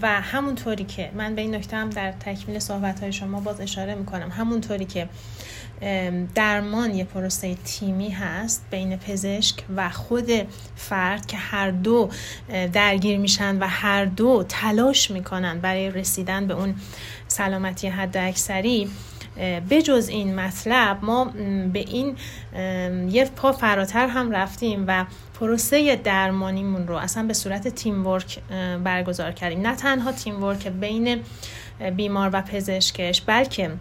[0.02, 3.96] و همونطوری که من به این نکته هم در تکمیل صحبت های شما باز اشاره
[3.96, 5.10] می‌کنم همونطوری که
[6.36, 10.32] درمان یه پروسه تیمی هست بین پزشک و خود
[10.76, 12.10] فرد که هر دو
[12.74, 16.76] درگیر میشن و هر دو تلاش می‌کنن برای رسیدن به اون
[17.28, 18.90] سلامتی حد اکثری
[19.70, 21.26] بجز این مطلب ما
[21.74, 22.16] به این
[23.10, 25.06] یه پا فراتر هم رفتیم و
[25.40, 28.40] پروسه درمانیمون رو اصلا به صورت تیم ورک
[28.84, 29.62] برگزار کردیم.
[29.62, 31.22] نه تنها تیم ورک بین
[31.96, 33.72] بیمار و پزشکش بلکه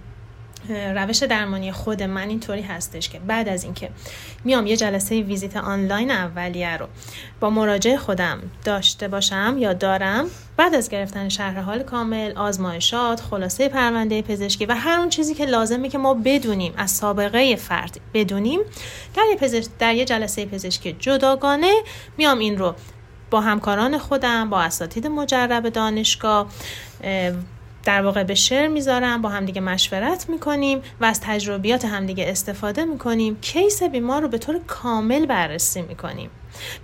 [0.69, 3.91] روش درمانی خود من اینطوری هستش که بعد از اینکه
[4.45, 6.87] میام یه جلسه ویزیت آنلاین اولیه رو
[7.41, 13.69] با مراجع خودم داشته باشم یا دارم بعد از گرفتن شهر حال کامل آزمایشات خلاصه
[13.69, 18.61] پرونده پزشکی و هر اون چیزی که لازمه که ما بدونیم از سابقه فرد بدونیم
[19.15, 21.73] در یه, پزشک، در یه جلسه پزشکی جداگانه
[22.17, 22.75] میام این رو
[23.31, 26.47] با همکاران خودم با اساتید مجرب دانشگاه
[27.85, 33.41] در واقع به شعر می‌ذارم با همدیگه مشورت می‌کنیم و از تجربیات همدیگه استفاده می‌کنیم.
[33.41, 36.31] کیس بیمار رو به طور کامل بررسی می‌کنیم.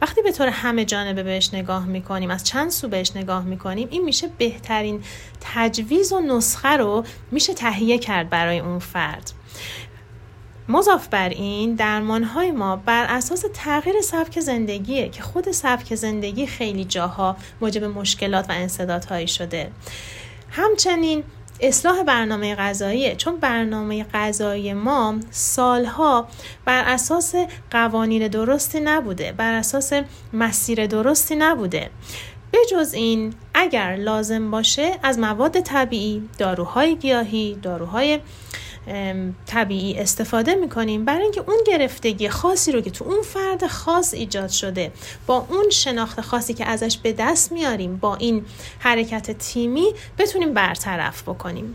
[0.02, 4.04] وقتی به طور همه جانبه بهش نگاه می‌کنیم از چند سو بهش نگاه می‌کنیم این
[4.04, 5.02] میشه بهترین
[5.40, 9.32] تجویز و نسخه رو میشه تهیه کرد برای اون فرد.
[10.68, 16.46] مضاف بر این درمان های ما بر اساس تغییر سبک زندگیه که خود سبک زندگی
[16.46, 19.70] خیلی جاها موجب مشکلات و انصدادهایی شده.
[20.50, 21.24] همچنین
[21.60, 26.28] اصلاح برنامه غذاییه چون برنامه غذایی ما سالها
[26.64, 27.34] بر اساس
[27.70, 29.92] قوانین درستی نبوده بر اساس
[30.32, 31.90] مسیر درستی نبوده.
[32.52, 38.20] بجز این اگر لازم باشه از مواد طبیعی داروهای گیاهی داروهای
[39.46, 44.48] طبیعی استفاده می‌کنیم برای اینکه اون گرفتگی خاصی رو که تو اون فرد خاص ایجاد
[44.48, 44.92] شده
[45.26, 48.44] با اون شناخت خاصی که ازش به دست میاریم با این
[48.78, 49.86] حرکت تیمی
[50.18, 51.74] بتونیم برطرف بکنیم.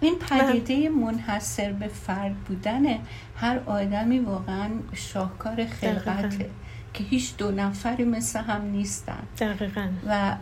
[0.00, 2.98] این پدیده منحصر به فرد بودن
[3.36, 6.50] هر آدمی واقعا شاهکار خلقته.
[6.94, 9.22] که هیچ دو نفری مثل هم نیستن.
[9.38, 9.88] دقیقا.
[10.08, 10.34] و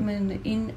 [0.42, 0.70] این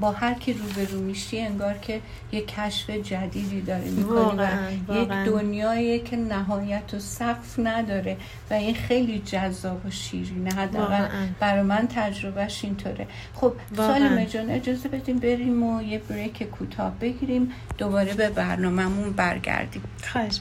[0.00, 2.00] با هر کی روبرو میشی انگار که
[2.32, 4.40] یک کشف جدیدی داره می‌کنی
[4.88, 8.16] و یک دنیایی که نهایت و سقف نداره
[8.50, 10.50] و این خیلی جذاب و شیرینه.
[10.50, 11.08] حداقل
[11.40, 13.06] برای من تجربهش اینطوره.
[13.34, 17.52] خب سال جان اجازه بدیم بریم و یه بریک کوتاه بگیریم.
[17.78, 19.82] دوباره به برنامهمون برگردیم.
[20.12, 20.40] خواهش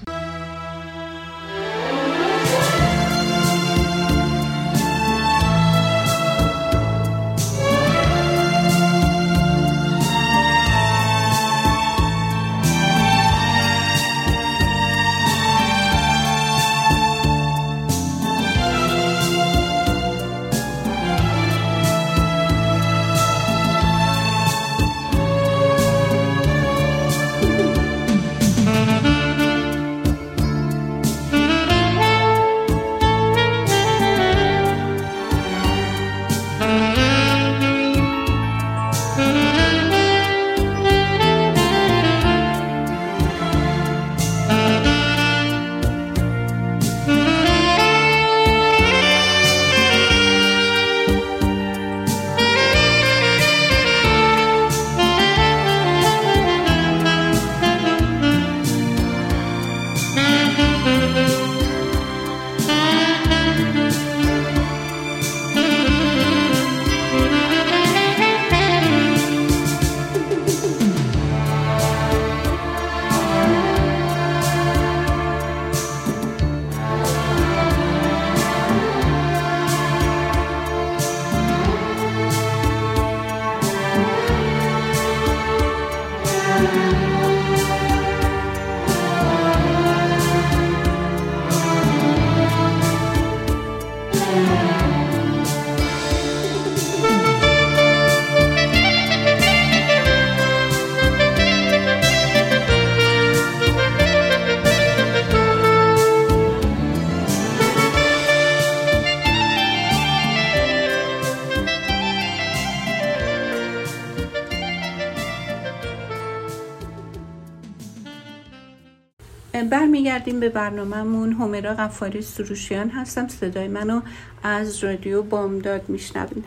[120.21, 121.34] برمیگردیم به برنامهمون.
[121.34, 123.27] همیرا غفاری سروشیان هستم.
[123.27, 124.01] صدای منو
[124.43, 126.43] از رادیو بامداد میشنوین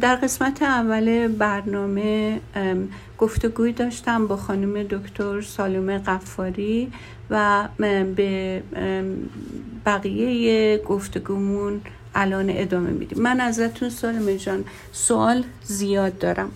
[0.00, 2.40] در قسمت اول برنامه
[3.18, 6.92] گفتگوی داشتم با خانم دکتر سالومه غفاری
[7.30, 7.68] و
[8.16, 8.62] به
[9.86, 11.80] بقیه گفتگومون
[12.14, 13.22] الان ادامه میدیم.
[13.22, 16.50] من ازتون سالومه جان سوال زیاد دارم.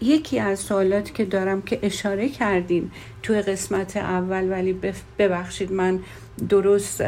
[0.00, 2.90] یکی از سوالات که دارم که اشاره کردیم
[3.22, 4.80] توی قسمت اول ولی
[5.18, 6.00] ببخشید من
[6.48, 7.02] درست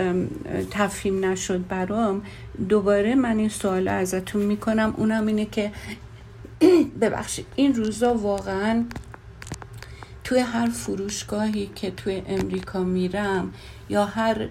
[0.71, 2.23] تفهیم نشد برام.
[2.69, 4.95] دوباره من این سوال ازتون می‌کنم.
[4.97, 5.73] اونم اینه که
[7.01, 8.85] ببخشید این روزا واقعا
[10.25, 13.53] توی هر فروشگاهی که توی امریکا میرم
[13.89, 14.49] یا هر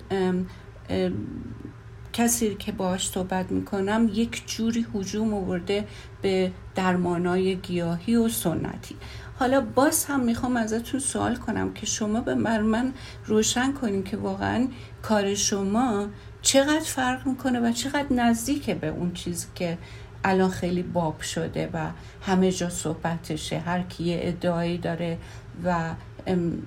[2.20, 5.88] کسی که باش صحبت می‌کنم یک جوری حجوم آورده
[6.22, 8.96] به درمانای گیاهی و سنتی.
[9.36, 12.94] حالا باز هم می‌خوام ازتون سوال کنم که شما به من
[13.26, 14.68] روشن کنین که واقعا
[15.02, 16.08] کار شما
[16.42, 19.78] چقدر فرق می‌کنه و چقدر نزدیکه به اون چیزی که
[20.24, 21.88] الان خیلی باب شده و
[22.22, 25.18] همه جا صحبتشه هر کی ادعایی داره
[25.64, 25.94] و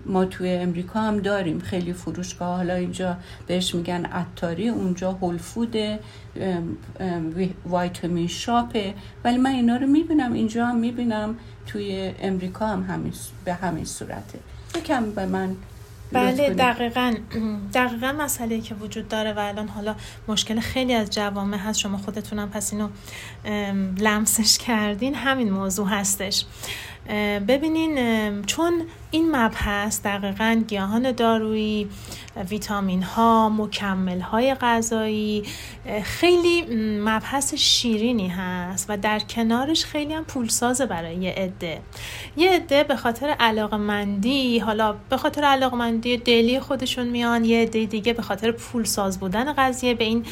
[0.07, 1.59] ما توی امریکا هم داریم.
[1.59, 5.77] خیلی فروشگاه حالا اینجا بهش میگن عطاری اونجا هولفود
[7.67, 8.95] وایتامین شاپه
[9.25, 13.13] ولی من اینا رو می‌بینم اینجا هم می‌بینم توی امریکا هم همین
[13.45, 14.39] به همین صورته.
[14.77, 15.57] یکم به من
[16.13, 17.15] بله دقیقا.
[17.75, 19.95] دقیقا مسئله که وجود داره و الان حالا
[20.29, 21.79] مشکل خیلی از جوامع هست.
[21.79, 22.89] شما خودتونم پس اینو
[23.99, 25.15] لمسش کردین.
[25.15, 26.45] همین موضوع هستش.
[27.49, 31.89] ببینین چون این مبحث دقیقا گیاهان دارویی
[32.51, 35.43] ویتامین ها مکمل های غذایی
[36.03, 36.63] خیلی
[36.99, 41.81] مبحث شیرینی هست و در کنارش خیلی هم پولسازه برای یه عده.
[42.37, 48.13] یه عده به خاطر علاقمندی حالا به خاطر علاقمندی دلی خودشون میان یه عده دیگه
[48.13, 50.25] به خاطر پولساز بودن قضیه به این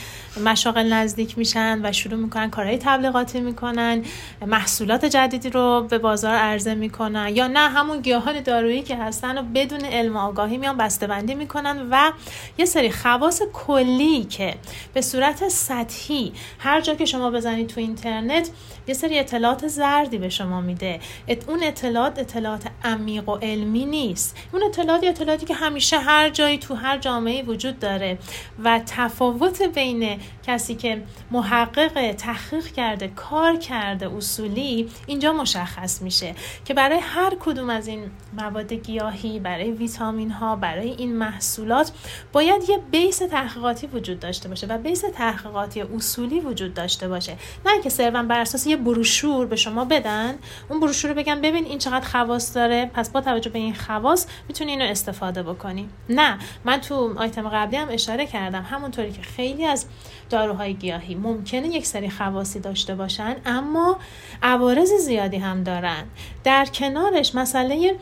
[0.44, 4.04] مشاغل نزدیک میشن و شروع می‌کنن کارهای تبلیغاتی می‌کنن.
[4.46, 7.28] محصولات جدیدی رو به بازار عرضه می‌کنن.
[7.34, 12.12] یا نه همون گیاهان دارویی که هستن و بدون علم آگاهی میان بسته‌بندی می‌کنن و
[12.58, 14.54] یه سری خواص کلی که
[14.94, 18.50] به صورت سطحی هر جا که شما بزنید تو اینترنت
[18.86, 21.00] یه سری اطلاعات زردی به شما میده.
[21.48, 24.36] اون اطلاعات اطلاعات عمیق و علمی نیست.
[24.52, 28.18] اون اطلاعاتی اطلاعاتی که همیشه هر جایی تو هر جامعه وجود داره
[28.64, 36.34] و تفاوت بین کسی که محقق تحقیق کرده کار کرده اصولی اینجا مشخص میشه.
[36.64, 41.92] که برای هر کدوم از این مواد گیاهی برای ویتامین ها برای این محصولات
[42.32, 47.36] باید یه بیس تحقیقاتی وجود داشته باشه و بیس تحقیقاتی اصولی وجود داشته باشه.
[47.66, 50.34] نه که صرفا بر اساس یه بروشور به شما بدن
[50.68, 54.26] اون بروشور رو بگن ببین این چقدر خواص داره پس با توجه به این خواص
[54.48, 55.88] می‌تونی اینو استفاده بکنی.
[56.08, 59.86] نه من تو آیتم قبلی هم اشاره کردم همونطوری که خیلی از
[60.30, 61.14] داروهای گیاهی.
[61.14, 63.98] ممکنه یک سری خواصی داشته باشن اما
[64.42, 66.04] عوارض زیادی هم دارن.
[66.44, 67.96] در کنارش مسئله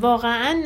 [0.00, 0.62] واقعا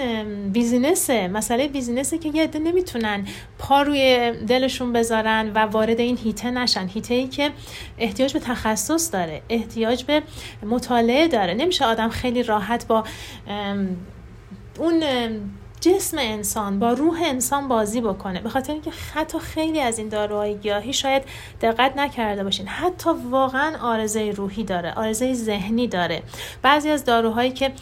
[0.53, 1.29] بیزینسه.
[1.29, 3.27] مسئله بیزینسه که یه عده نمی‌تونن
[3.59, 6.87] پا روی دلشون بذارن و وارد این هیته نشن.
[6.87, 7.51] هیته ای که
[7.99, 10.23] احتیاج به تخصص داره احتیاج به
[10.63, 11.55] مطالعه داره.
[11.55, 13.05] نمیشه آدم خیلی راحت با
[14.79, 15.03] اون
[15.83, 18.41] جسم انسان با روح انسان بازی بکنه.
[18.41, 21.23] به خاطر اینکه حتی خیلی از این داروهای گیاهی شاید
[21.61, 22.67] دقت نکرده باشین.
[22.67, 26.23] حتی واقعا آرزه روحی داره آرزه ذهنی داره.
[26.63, 27.73] بعضی از داروهایی که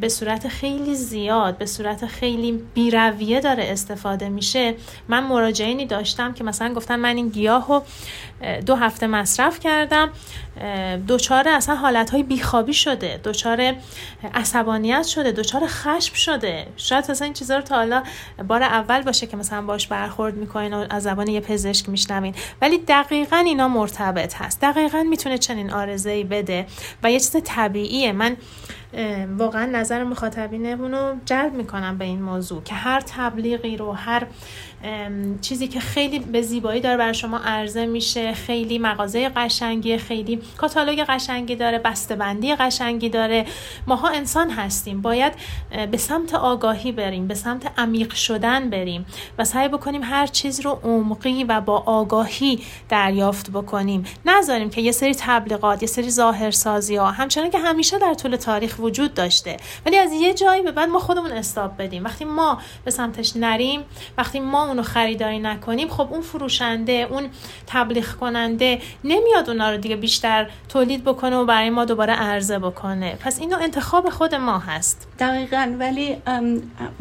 [0.00, 4.74] به صورت خیلی زیاد به صورت خیلی بیرویه داره استفاده میشه.
[5.08, 7.82] من مراجعینی داشتم که مثلا گفتن من این گیاه رو
[8.66, 10.10] دو هفته مصرف کردم.
[11.08, 13.74] دچار اصلا حالتهای بیخوابی شده دچار
[14.34, 16.66] عصبانیت شده دچار خشم شده.
[16.76, 18.02] شاید اصلا این چیزا رو تا حالا
[18.48, 22.34] بار اول باشه که مثلا باش برخورد می‌کنین و از زبان یه پزشک میشنوین.
[22.62, 24.60] ولی دقیقا اینا مرتبط هست.
[24.60, 26.66] دقیقا می‌تونه چنین آرزه بده
[27.02, 28.12] و یه چیز طبیعیه.
[28.12, 28.36] من
[29.38, 34.26] واقعا نظر مخاطبینمون رو جلب می‌کنم به این موضوع که هر تبلیغی رو هر
[35.40, 41.04] چیزی که خیلی به زیبایی داره برای شما عرضه میشه خیلی مغازه قشنگی خیلی کاتالوگ
[41.08, 43.46] قشنگی داره بسته‌بندی قشنگی داره.
[43.86, 45.32] ماها انسان هستیم باید
[45.90, 49.06] به سمت آگاهی بریم به سمت عمیق شدن بریم
[49.38, 54.04] و سعی بکنیم هر چیز رو عمقی و با آگاهی دریافت بکنیم.
[54.24, 58.80] نذاریم که یه سری تبلیغات یه سری ظاهرسازی ها همچنان که همیشه در طول تاریخ
[58.82, 59.56] وجود داشته.
[59.86, 62.04] ولی از یه جایی به بعد ما خودمون استاب بدیم.
[62.04, 63.80] وقتی ما به سمتش نریم
[64.18, 67.28] وقتی ما اونو خریداری نکنیم خب اون فروشنده اون
[67.66, 73.16] تبلیغ کننده نمیاد اونا رو دیگه بیشتر تولید بکنه و برای ما دوباره عرضه بکنه.
[73.20, 75.08] پس اینو انتخاب خود ما هست.
[75.18, 75.76] دقیقا.
[75.78, 76.16] ولی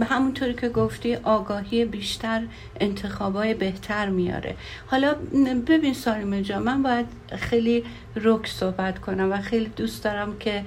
[0.09, 2.41] همونطوری که گفتی آگاهی بیشتر
[2.79, 4.55] انتخابای بهتر میاره.
[4.87, 5.13] حالا
[5.67, 7.05] ببین سالیمه جا من باید
[7.37, 7.83] خیلی
[8.15, 10.63] رک صحبت کنم و خیلی دوست دارم که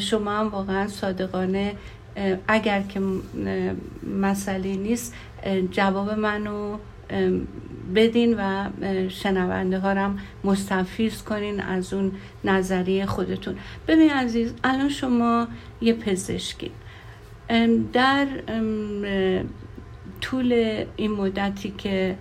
[0.00, 1.74] شما هم واقعا صادقانه
[2.48, 3.00] اگر که
[4.20, 5.14] مسئله نیست
[5.70, 6.78] جواب منو
[7.94, 8.68] بدین و
[9.08, 12.12] شنونده ها هم مستفیض کنین از اون
[12.44, 13.56] نظریه خودتون.
[13.88, 15.48] ببین عزیز الان شما
[15.80, 16.70] یه پزشکی
[17.92, 18.26] در
[20.20, 22.16] طول این مدتی که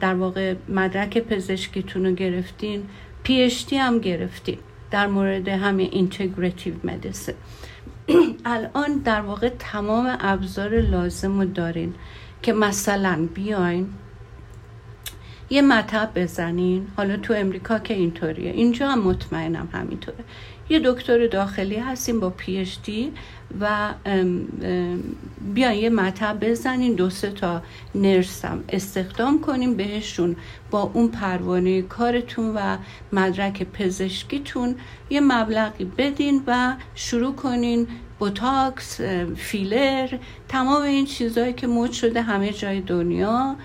[0.00, 2.82] در واقع مدرک پزشکیتون رو گرفتین
[3.22, 4.58] PhD هم گرفتین.
[4.90, 7.32] در مورد همین integrative medicine
[8.44, 11.94] الان در واقع تمام ابزار لازم رو دارین
[12.42, 13.88] که مثلا بیاین
[15.50, 16.86] یه مطب بزنین.
[16.96, 18.50] حالا تو امریکا که اینطوریه.
[18.50, 20.24] اینجا هم مطمئنم همینطوره.
[20.70, 23.12] یه دکتر داخلی هستیم با پی دی
[23.60, 23.94] و
[25.54, 27.62] بیاین یه مطب بزنین دو سه تا
[27.94, 30.36] نرسم استخدام کنیم بهشون
[30.70, 32.76] با اون پروانه کارتون و
[33.12, 34.74] مدرک پزشکیتون.
[35.10, 39.00] یه مبلغی بدین و شروع کنین بوتاکس
[39.36, 43.56] فیلر تمام این چیزهایی که مد شده همه جای دنیا.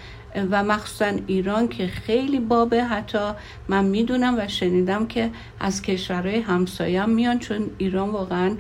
[0.52, 3.32] و مخصوصا ایران که خیلی بابه حتی
[3.68, 8.56] من می‌دونم و شنیدم که از کشورهای همسایم میان چون ایران واقعا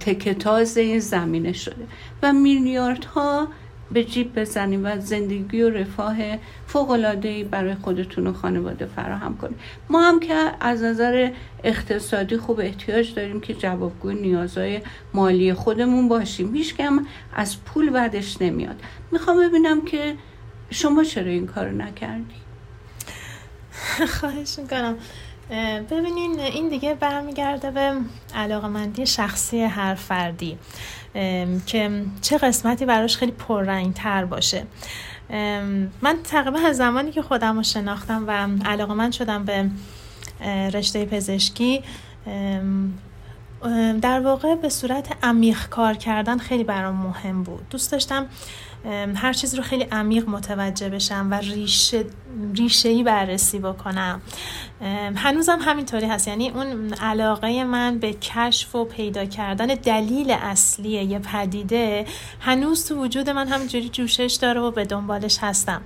[0.00, 1.86] تکتاز این زمینه شده.
[2.22, 3.48] و میلیاردها
[3.92, 6.16] به جیب بزنید و زندگی و رفاه
[6.66, 9.60] فوقلادهی برای خودتون و خانواده فراهم کنید
[9.90, 11.30] ما هم که از نظر
[11.64, 14.80] اقتصادی خوب احتیاج داریم که جوابگوی نیازهای
[15.14, 16.54] مالی خودمون باشیم.
[16.54, 18.82] هیچ کم از پول بعدش نمیاد.
[19.12, 20.14] می‌خوام ببینم که
[20.70, 22.34] شما چرا این کارو نکردی؟
[24.08, 24.96] خواهش می‌کنم.
[25.90, 27.92] ببینین این دیگه برمیگرده به
[28.34, 30.58] علاقمندی شخصی هر فردی.
[31.66, 34.66] که چه قسمتی براش خیلی پررنگ تر باشه
[36.02, 39.70] من تقریبا از زمانی که خودم رو شناختم و علاقه شدم به
[40.74, 41.82] رشته پزشکی
[44.02, 47.68] در واقع به صورت عمیق کار کردن خیلی برام مهم بود.
[47.70, 48.26] دوست داشتم
[49.14, 52.04] هر چیز رو خیلی عمیق متوجه بشم و ریشه
[52.54, 54.22] ریشه بررسی بکنم.
[55.16, 56.28] هنوزم همینطوری هست.
[56.28, 62.04] یعنی اون علاقه من به کشف و پیدا کردن دلیل اصلی یه پدیده
[62.40, 65.82] هنوز تو وجود من همینجوری جوشش داره و به دنبالش هستم.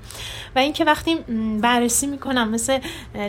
[0.57, 1.14] و اینکه وقتی
[1.61, 2.78] بررسی می‌کنم مثل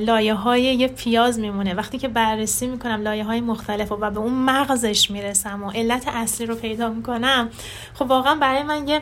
[0.02, 1.74] لایه های یه پیاز میمونه.
[1.74, 6.46] وقتی که بررسی می‌کنم لایه های مختلف و به اون مغزش می‌رسم و علت اصلی
[6.46, 7.50] رو پیدا می‌کنم
[7.94, 9.02] خب واقعا برای من یه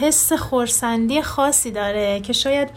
[0.00, 2.68] حس خورسندی خاصی داره که شاید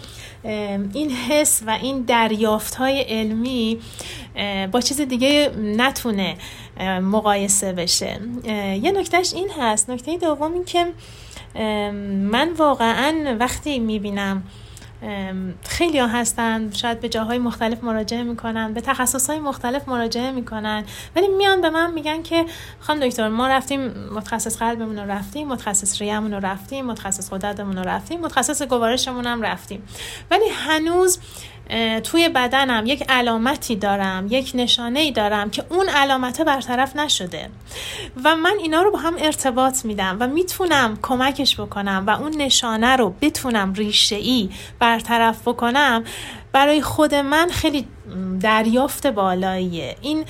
[0.93, 3.79] این حس و این دریافت های علمی
[4.71, 6.37] با چیز دیگه نتونه
[7.01, 8.19] مقایسه بشه.
[8.81, 9.89] یه نکتهش این هست.
[9.89, 10.85] نکته دوم این که
[12.31, 14.43] من واقعا وقتی می‌بینم
[15.63, 16.71] خیلی ها هستن.
[16.71, 20.83] شاید به جاهای مختلف مراجعه می‌کنن به تخصص های مختلف مراجعه می‌کنن.
[21.15, 22.45] ولی میان به من میگن که
[22.79, 27.83] خانم دکتر ما رفتیم متخصص قلبمون رو رفتیم متخصص ریمون رو رفتیم متخصص قدرتمون رو
[27.89, 29.83] رفتیم متخصص گوارشمون هم رفتیم.
[30.31, 31.19] ولی هنوز
[32.03, 37.49] توی بدنم یک علامتی دارم یک نشانه ای دارم که اون علامته برطرف نشده.
[38.23, 42.95] و من اینا رو با هم ارتباط میدم و می‌تونم کمکش بکنم و اون نشانه
[42.95, 44.49] رو بتونم ریشه ای
[44.79, 46.03] برطرف بکنم
[46.51, 47.87] برای خود من خیلی
[48.39, 49.95] دریافت بالاییه.
[50.01, 50.25] این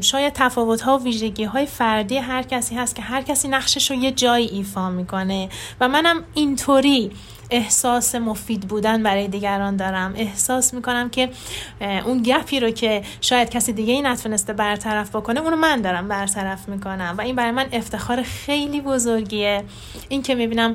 [0.00, 3.96] شاید تفاوت ها و ویژگی های فردی هر کسی هست که هر کسی نقشش رو
[3.96, 5.48] یه جایی ایفا می‌کنه.
[5.80, 7.10] و منم اینطوری
[7.52, 10.14] احساس مفید بودن برای دیگران دارم.
[10.16, 11.30] احساس می‌کنم که
[11.80, 16.68] اون گپی رو که شاید کسی دیگه ای نتونسته برطرف بکنه اونو من دارم برطرف
[16.68, 17.14] می‌کنم.
[17.18, 19.64] و این برای من افتخار خیلی بزرگیه.
[20.08, 20.74] این که می‌بینم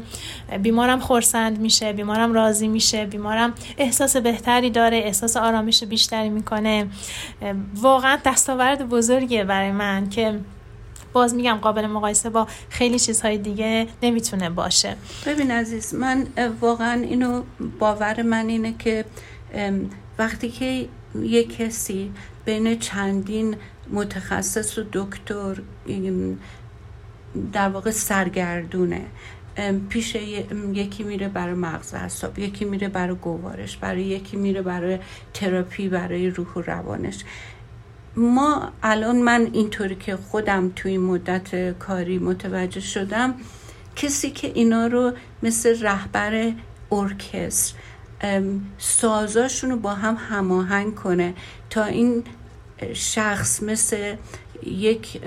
[0.64, 6.88] بیمارم خورسند میشه بیمارم راضی میشه بیمارم احساس بهتری داره احساس آرامش بیشتری می‌کنه.
[7.76, 10.40] واقعا دستاورد بزرگیه برای من که
[11.18, 14.96] باز میگم قابل مقایسه با خیلی چیزهای دیگه نمی‌تونه باشه.
[15.26, 16.28] ببین عزیز من
[16.62, 17.44] واقعا اینو
[17.80, 19.06] باور من اینه که
[20.20, 20.88] وقتی که
[21.22, 22.12] یه کسی
[22.46, 23.56] بین چندین
[23.92, 25.62] متخصص و دکتر
[27.54, 29.02] در واقع سرگردونه
[29.90, 30.16] پیش
[30.74, 35.00] یکی میره برای مغز حساب یکی میره برای گوارش برای یکی میره برای
[35.34, 37.24] تراپی برای روح و روانش.
[38.18, 43.36] ما الان من اینطوری که خودم توی مدت کاری متوجه شدم
[43.96, 45.14] کسی که اینا رو
[45.44, 46.52] مثل رهبر
[46.92, 47.78] ارکستر
[48.78, 51.34] سازاشون رو با هم هماهنگ کنه
[51.70, 52.24] تا این
[52.94, 54.16] شخص مثل
[54.66, 55.22] یک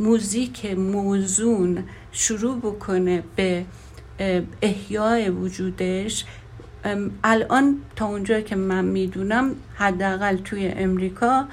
[0.00, 3.64] موزیک موزون شروع بکنه به
[4.62, 6.24] احیای وجودش.
[7.24, 11.44] الان تا اونجا که من می‌دونم حداقل توی امریکا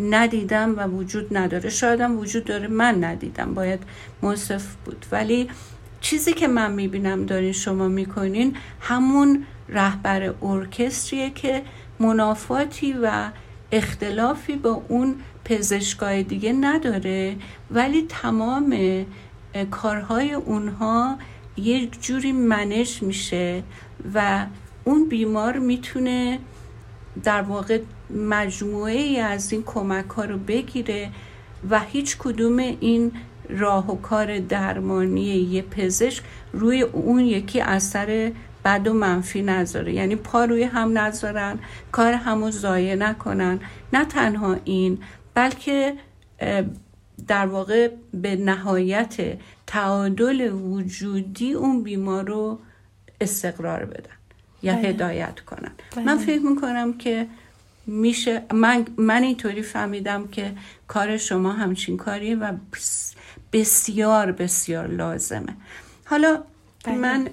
[0.00, 1.70] ندیدم و وجود نداره.
[1.70, 3.54] شایدم وجود داره من ندیدم.
[3.54, 3.80] باید
[4.22, 5.06] موصف بود.
[5.12, 5.48] ولی
[6.00, 11.62] چیزی که من می‌بینم دارین شما می‌کنین همون رهبر ارکستریه که
[12.00, 13.30] منافاتی و
[13.72, 15.14] اختلافی با اون
[15.44, 17.36] پزشکای دیگه نداره.
[17.70, 18.76] ولی تمام
[19.70, 21.18] کارهای اونها
[21.56, 23.62] یه جوری منش میشه
[24.14, 24.46] و
[24.84, 26.38] اون بیمار می‌تونه
[27.22, 31.10] در واقع مجموعه ای از این کمک ها رو بگیره
[31.70, 33.12] و هیچ کدوم این
[33.48, 38.32] راه و کار درمانی یه پزشک روی اون یکی اثر
[38.64, 39.92] بد و منفی نذاره.
[39.92, 41.58] یعنی پا روی هم نذارن
[41.92, 43.60] کار همو ضایع نکنن.
[43.92, 44.98] نه تنها این
[45.34, 45.94] بلکه
[47.28, 52.58] در واقع به نهایت تعادل وجودی اون بیمار رو
[53.20, 54.13] استقرار بدن
[54.64, 54.88] یا بله.
[54.88, 56.04] هدایت کنن بله.
[56.04, 57.26] من فکر می‌کنم که
[57.86, 60.52] میشه من, من اینطوری فهمیدم که
[60.88, 62.52] کار شما همچین کاریه و
[63.52, 65.56] بسیار بسیار لازمه
[66.04, 66.42] حالا
[66.84, 66.94] بله.
[66.94, 67.28] من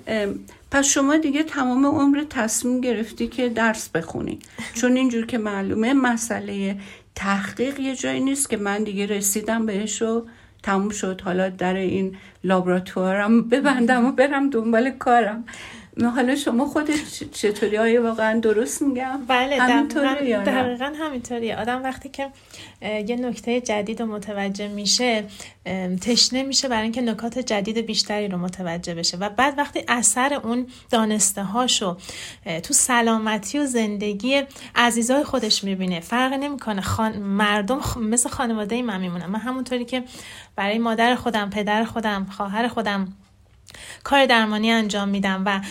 [0.71, 4.39] پس شما دیگه تمام عمر تصمیم گرفتی که درس بخونی
[4.81, 6.77] چون اینجور که معلومه مسئله
[7.15, 10.25] تحقیق یه جایی نیست که من دیگه رسیدم بهش و
[10.63, 15.43] تموم شد حالا در این لابراتوارم ببندم و برم دنبال کارم
[16.15, 19.57] حالا شما خودش چطوری آیا واقعا درست میگم؟ بله
[20.45, 21.55] دقیقا همینطوریه.
[21.55, 22.29] آدم وقتی که
[22.81, 25.23] یه نکته جدید رو متوجه میشه
[26.01, 29.17] تشنه میشه برای اینکه نکات جدید بیشتری رو متوجه بشه.
[29.17, 31.97] و بعد وقتی اثر اون دانسته هاشو
[32.63, 34.41] تو سلامتی و زندگی
[34.75, 36.81] عزیزای خودش می‌بینه فرق نمی‌کنه.
[36.81, 37.17] خان...
[37.17, 40.03] مردم مثل خانواده من میمونن من همونطوری که
[40.55, 43.13] برای مادر خودم پدر خودم خواهر خودم
[44.03, 45.61] کار درمانی انجام میدم و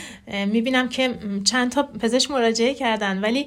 [0.47, 3.47] می‌بینم که چند تا پزشک مراجعه کردن ولی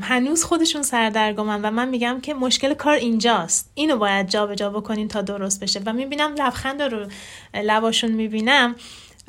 [0.00, 3.70] هنوز خودشون سردرگمن و من میگم که مشکل کار اینجاست.
[3.74, 5.80] اینو باید جابجا جا بکنین تا درست بشه.
[5.86, 7.06] و می‌بینم لبخند رو
[7.54, 8.74] لباشون می‌بینم.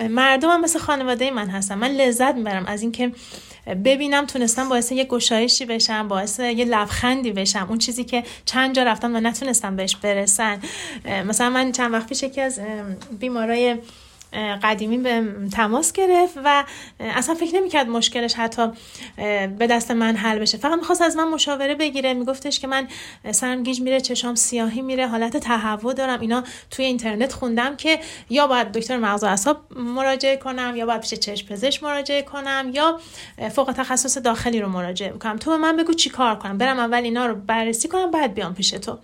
[0.10, 1.76] مردم مثل خانواده من هستن.
[1.76, 3.12] من لذت می‌برم از اینکه
[3.86, 7.66] ببینم تونستم باعث یه گشایشی بشم باعث یه لبخندی بشم.
[7.70, 10.60] اون چیزی که چند جا رفتم و نتونستم بهش برسن.
[11.26, 12.60] مثلا من چند وقت پیش یکی از
[13.20, 13.78] بیمارای
[14.64, 15.24] قدیمی به
[15.54, 16.64] تماس گرفت و
[17.00, 18.72] اصلا فکر نمی‌کرد مشکلش حتی
[19.58, 20.58] به دست من حل بشه.
[20.58, 22.14] فقط می‌خواست از من مشاوره بگیره.
[22.14, 22.88] میگفتش که من
[23.32, 26.20] سرم گیج میره چشام سیاهی میره حالت تهوع دارم.
[26.20, 31.02] اینا توی اینترنت خوندم که یا باید دکتر مغز و اعصاب مراجعه کنم یا باید
[31.02, 33.00] پیش چشم پزشک مراجعه کنم یا
[33.52, 35.38] فوق تخصص داخلی رو مراجعه کنم.
[35.38, 36.58] تو به من بگو چی کار کنم.
[36.58, 38.98] برم اول اینا رو بررسی کنم بعد بیام پیش تو.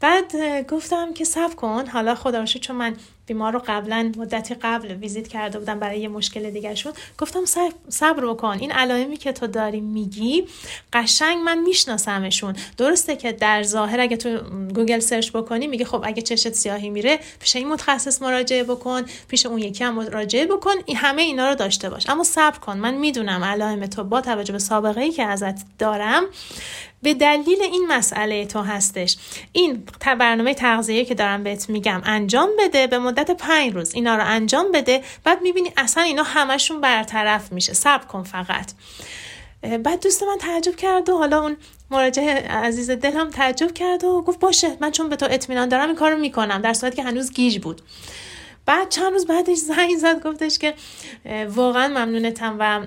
[0.00, 0.32] بعد
[0.66, 1.86] گفتم که صبر کن.
[1.86, 2.96] حالا خدا چون من
[3.30, 7.40] بیمار رو قبلا مدتی قبل ویزیت کرده بودم برای یه مشکل دیگه شد گفتم
[7.88, 8.58] صبر بکن.
[8.60, 10.46] این علائمی که تو داری میگی
[10.92, 12.56] قشنگ من میشناسمشون.
[12.76, 14.38] درسته که در ظاهر اگه تو
[14.74, 19.46] Google search بکنی میگه خب اگه چشت سیاهی میره پیش این متخصص مراجعه بکن پیش
[19.46, 22.10] اون یکی هم مراجعه بکن این همه اینا رو داشته باش.
[22.10, 22.76] اما صبر کن.
[22.76, 26.24] من می‌دونم علائم تو با توجه به سابقه ای که ازت دارم
[27.02, 29.16] به دلیل این مسئله تو هستش.
[29.52, 29.82] این
[30.18, 34.72] برنامه تغذیه که دارم بهت میگم انجام بده به مدت پنج روز اینا رو انجام
[34.72, 37.72] بده بعد می‌بینی اصلا اینا همشون برطرف میشه.
[37.72, 38.72] صبر کن فقط.
[39.82, 41.56] بعد دوست من تعجب کرد و حالا اون
[41.90, 45.96] مراجع عزیز دلم تعجب کرد و گفت باشه من چون به تو اطمینان دارم این
[45.96, 46.62] کارو می‌کنم.
[46.62, 47.82] در صورتی که هنوز گیج بود.
[48.66, 50.74] بعد چند روز بعدش زنگ زد گفتش که
[51.48, 52.86] واقعا ممنونتم و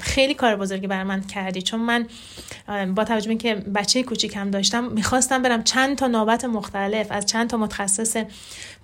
[0.00, 1.62] خیلی کار بزرگی بر من کردی.
[1.62, 2.06] چون من
[2.94, 7.50] با توجه به که بچه کوچیکم داشتم می‌خواستم برم چند تا نوبت مختلف از چند
[7.50, 8.16] تا متخصص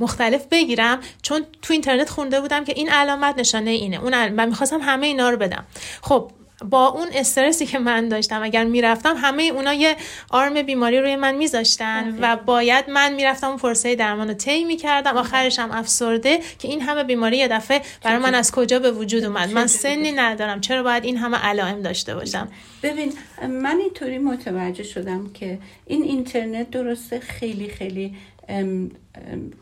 [0.00, 1.00] مختلف بگیرم.
[1.22, 4.02] چون تو اینترنت خونده بودم که این علامت نشانه اینه.
[4.02, 5.64] اون و می‌خواستم همه اینا رو بدم.
[6.02, 6.30] خب
[6.64, 9.96] با اون استرسی که من داشتم اگر می‌رفتم همه اونا یه
[10.30, 15.16] آرم بیماری روی من میذاشتن و باید من می‌رفتم اون فرصه درمان رو طی می‌کردم.
[15.16, 19.24] آخرش هم افسرده که این همه بیماری یه دفعه برای من از کجا به وجود
[19.24, 20.60] اومد؟ من سنی ندارم.
[20.60, 22.48] چرا باید این همه علائم داشته باشم؟
[22.82, 23.12] ببین
[23.48, 28.14] من اینطوری متوجه شدم که این اینترنت درسته خیلی خیلی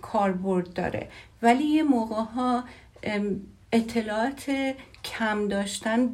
[0.02, 1.08] کاربرد داره.
[1.42, 2.64] ولی یه موقع ها
[3.72, 6.12] اطلاعات کم داشتن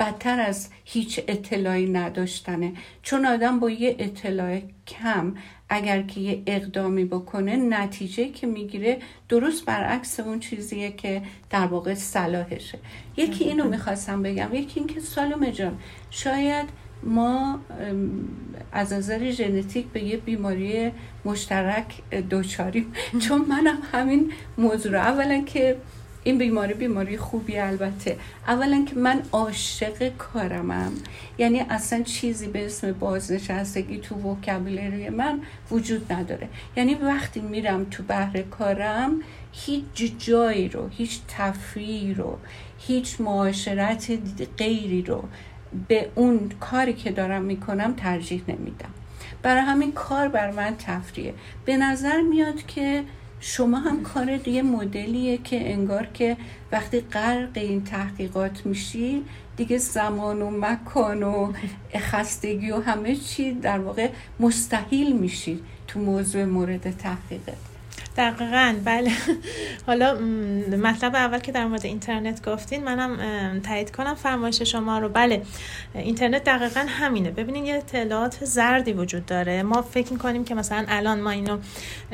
[0.00, 2.72] بدتر از هیچ اطلاعی نداشتنه.
[3.02, 5.34] چون آدم با یه اطلاع کم
[5.68, 11.94] اگر که یه اقدامی بکنه نتیجه که می‌گیره درست برعکس اون چیزیه که در واقع
[11.94, 12.78] صلاحشه.
[13.16, 14.54] یکی اینو می‌خواستم بگم.
[14.54, 15.78] یکی اینکه سالم جان
[16.10, 16.68] شاید
[17.02, 17.60] ما
[18.72, 20.90] از نظر ژنتیک به یه بیماری
[21.24, 21.86] مشترک
[22.30, 25.76] دوچاریم چون منم همین موضوع اولا که
[26.24, 28.16] این بیماری بیماری خوبی البته.
[28.48, 30.92] اولا که من عاشق کارمم.
[31.38, 36.48] یعنی اصلا چیزی به اسم بازنشستگی تو وکابلری من وجود نداره.
[36.76, 39.20] یعنی وقتی میرم تو بحر کارم
[39.52, 39.84] هیچ
[40.18, 42.38] جایی رو هیچ تفریح رو
[42.78, 44.18] هیچ معاشرت
[44.58, 45.24] غیری رو
[45.88, 48.90] به اون کاری که دارم می‌کنم ترجیح نمیدم.
[49.42, 53.04] برای همین کار بر من تفریه به نظر میاد که
[53.40, 56.36] شما هم کار دیگه مدلیه که انگار که
[56.72, 59.22] وقتی غرق این تحقیقات میشی
[59.56, 61.52] دیگه زمان و مکان و
[61.96, 64.10] خستگی و همه چی در واقع
[64.40, 67.73] مستحیل میشی تو موضوع مورد تحقیقت.
[68.16, 69.10] دقیقا بله.
[69.86, 70.14] حالا
[70.82, 75.08] مطلب اول که در مورد اینترنت گفتین منم تایید کنم فرمایش شما رو.
[75.08, 75.42] بله
[75.94, 77.30] اینترنت دقیقا همینه.
[77.30, 79.62] ببینین یه اطلاعات زردی وجود داره.
[79.62, 81.58] ما فکر می‌کنیم که مثلا الان ما اینو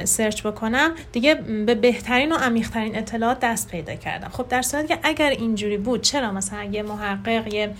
[0.05, 4.28] سرچ بکنم دیگه به بهترین و عمیقترین اطلاعات دست پیدا کردم.
[4.28, 7.74] خب در صورتی که اگر اینجوری بود چرا مثلا یه محقق یه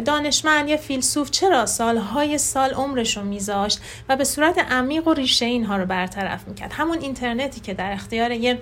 [0.00, 5.46] دانشمند یا فیلسوف چرا سالهای سال عمرش رو میذاشت و به صورت عمیق و ریشه
[5.46, 8.58] اینها رو برطرف می‌کرد؟ همون اینترنت صلاحیتی که در اختیار یه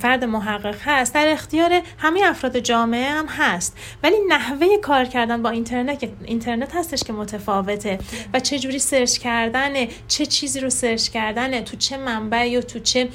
[0.00, 3.76] فرد محقق هست در اختیار همه افراد جامعه هم هست.
[4.02, 7.98] ولی نحوه کار کردن با اینترنت اینترنت هستش که متفاوته
[8.34, 9.72] و چه جوری search کردن
[10.08, 13.08] چه چیزی رو search کردن تو چه منبع یا تو چه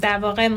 [0.00, 0.48] در واقع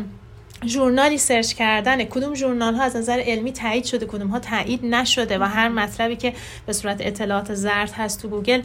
[0.67, 2.03] ژورنالی search کردن.
[2.03, 6.15] کدوم ژورنال ها از نظر علمی تایید شده کدوم ها تایید نشده و هر مطلبی
[6.15, 6.33] که
[6.65, 8.61] به صورت اطلاعات زرد هست تو گوگل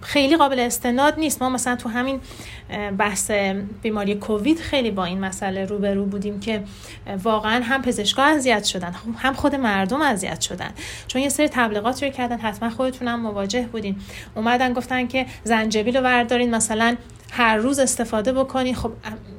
[0.00, 1.42] خیلی قابل استناد نیست.
[1.42, 2.20] ما مثلا تو همین
[2.98, 3.30] بحث
[3.82, 6.62] بیماری کووید خیلی با این مسئله روبرو بودیم که
[7.22, 10.70] واقعا هم پزشکا اذیت شدن هم خود مردم اذیت شدن.
[11.06, 13.96] چون یه سری تبلیغات رو کردن حتما خودتونم مواجه بودین.
[14.34, 16.96] اومدن گفتن که زنجبیل رو بردارین مثلا
[17.36, 18.74] هر روز استفاده بکنی.
[18.74, 18.92] خب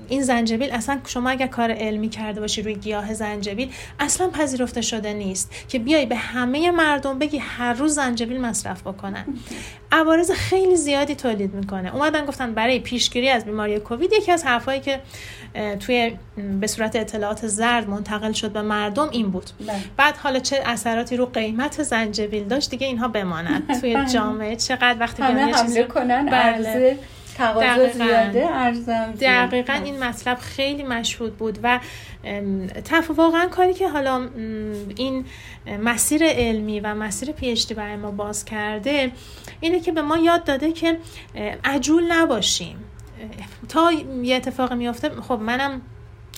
[0.10, 5.14] این زنجبیل اصلا شما اگر کار علمی کرده باشی روی گیاه زنجبیل اصلا پذیرفته شده
[5.14, 9.26] نیست که بیای به همه مردم بگی هر روز زنجبیل مصرف بکنن.
[9.92, 11.96] عوارض خیلی زیادی تولید می‌کنه.
[11.96, 15.02] اومدن گفتن برای پیشگیری از بیماری کووید یکی از حرفایی که
[15.80, 16.18] توی
[16.62, 19.50] به صورت اطلاعات زرد منتقل شد به مردم این بود.
[19.60, 19.76] بله.
[19.98, 25.24] بعد حالا چه اثراتی رو قیمت زنجبیل داشت دیگه اینها بمانند توی جامعه چقدر وقتی
[25.24, 27.00] همه حمله کنن بله.
[27.94, 31.80] زیاده ارزم دقیقا این مطلب خیلی مشهود بود و
[32.86, 34.30] تف واقعا کاری که حالا
[34.96, 35.26] این
[35.84, 39.12] مسیر علمی و مسیر پیشتی برای ما باز کرده
[39.60, 40.98] اینه که به ما یاد داده که
[41.64, 42.78] عجول نباشیم.
[43.70, 43.92] تا
[44.24, 45.82] یه اتفاق میافته خب منم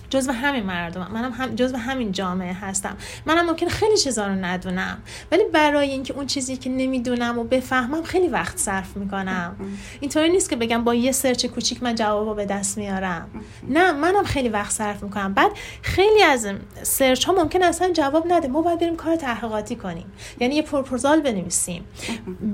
[0.10, 2.98] جزو همین مردم منم هم جزو همین جامعه هستم.
[3.26, 4.98] منم ممکن خیلی چیزا رو ندونم.
[5.32, 9.56] ولی برای اینکه اون چیزی که نمی‌دونم و بفهمم خیلی وقت صرف می‌کنم.
[10.00, 13.30] اینطوری نیست که بگم با یه search کوچیک من جوابو به دست میارم.
[13.70, 15.34] نه منم خیلی وقت صرف می‌کنم.
[15.34, 15.52] بعد
[15.82, 16.48] خیلی از
[16.84, 18.48] search ها ممکن اصلا جواب نده.
[18.48, 20.06] ما باید بریم کار تحقیقاتی کنیم.
[20.40, 21.86] یعنی یه پروپوزال بنویسیم.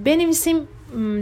[0.05, 0.67] بنویسیم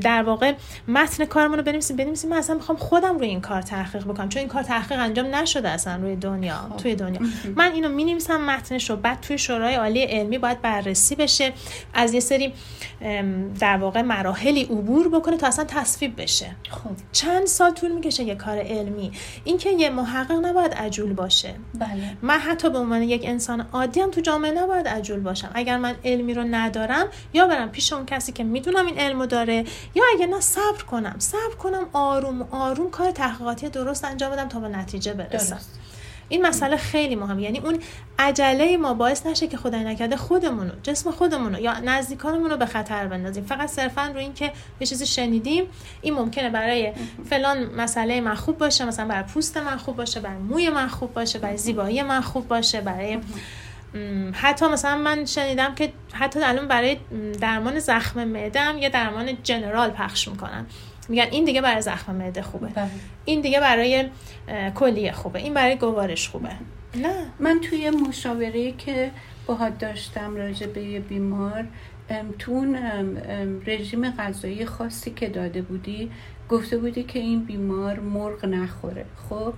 [0.01, 0.53] در واقع
[0.87, 2.29] متن کارمون رو بنویسیم بنویسیم.
[2.29, 5.69] من اصلا می‌خوام خودم روی این کار تحقیق بکنم چون این کار تحقیق انجام نشده
[5.69, 6.77] اصلا روی دنیا خب.
[6.77, 7.19] توی دنیا.
[7.57, 11.53] من اینو می نویسم متنش رو بعد توی شورای عالی علمی باید بررسی بشه
[11.93, 12.53] از یه سری
[13.59, 16.55] در واقع مراحلی عبور بکنه تا اصلا تصویب بشه.
[16.69, 16.89] خب.
[17.11, 19.11] چند سال طول می‌کشه یه کار علمی.
[19.43, 21.53] اینکه یه محقق نباید عجول باشه.
[21.79, 22.17] بله.
[22.21, 25.51] من حتی به عنوان یک انسان عادی هم تو جامعه نباید عجول باشم.
[25.53, 29.60] اگر من علمی رو ندارم یا برم پیش اون کسی که می‌دونم این علمو داره
[29.95, 31.15] یا اگه نه صبر کنم.
[31.19, 35.59] صبر کنم آروم آروم کار تحقیقاتی درست انجام بدم تا به نتیجه برسم.
[36.29, 37.39] این مسئله خیلی مهم.
[37.39, 37.79] یعنی اون
[38.19, 43.07] عجله ما باعث نشه که خدای نکرده خودمونو جسم خودمونو یا نزدیکانمون رو به خطر
[43.07, 43.45] بندازیم.
[43.45, 45.63] فقط صرفا روی اینکه یه چیزی شنیدیم
[46.01, 46.93] این ممکنه برای
[47.29, 51.13] فلان مسئله من خوب باشه مثلا برای پوست من خوب باشه برای موی من خوب
[51.13, 53.19] باشه برای زیبایی من خوب باشه برای
[54.33, 56.97] حتی مثلا من شنیدم که حتی الان برای
[57.41, 60.65] درمان زخم معده یه درمان جنرال پخش می‌کنن.
[61.09, 62.67] میگن این دیگه برای زخم معده خوبه.
[62.67, 62.89] بله.
[63.25, 64.09] این دیگه برای
[64.75, 65.39] کلیه خوبه.
[65.39, 66.49] این برای گوارش خوبه.
[66.95, 67.13] نه.
[67.39, 69.11] من توی مشاوره که
[69.47, 71.65] باهات داشتم راجع به یه بیمار
[72.39, 72.77] تو اون
[73.67, 76.11] رژیم غذایی خاصی که داده بودی
[76.49, 79.05] گفته بودی که این بیمار مرغ نخوره.
[79.29, 79.53] خب؟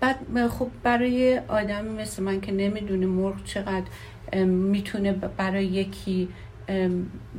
[0.00, 3.84] بعد خب برای آدم مثل من که نمی‌دونه مرغ چقدر
[4.44, 6.28] می‌تونه برای یکی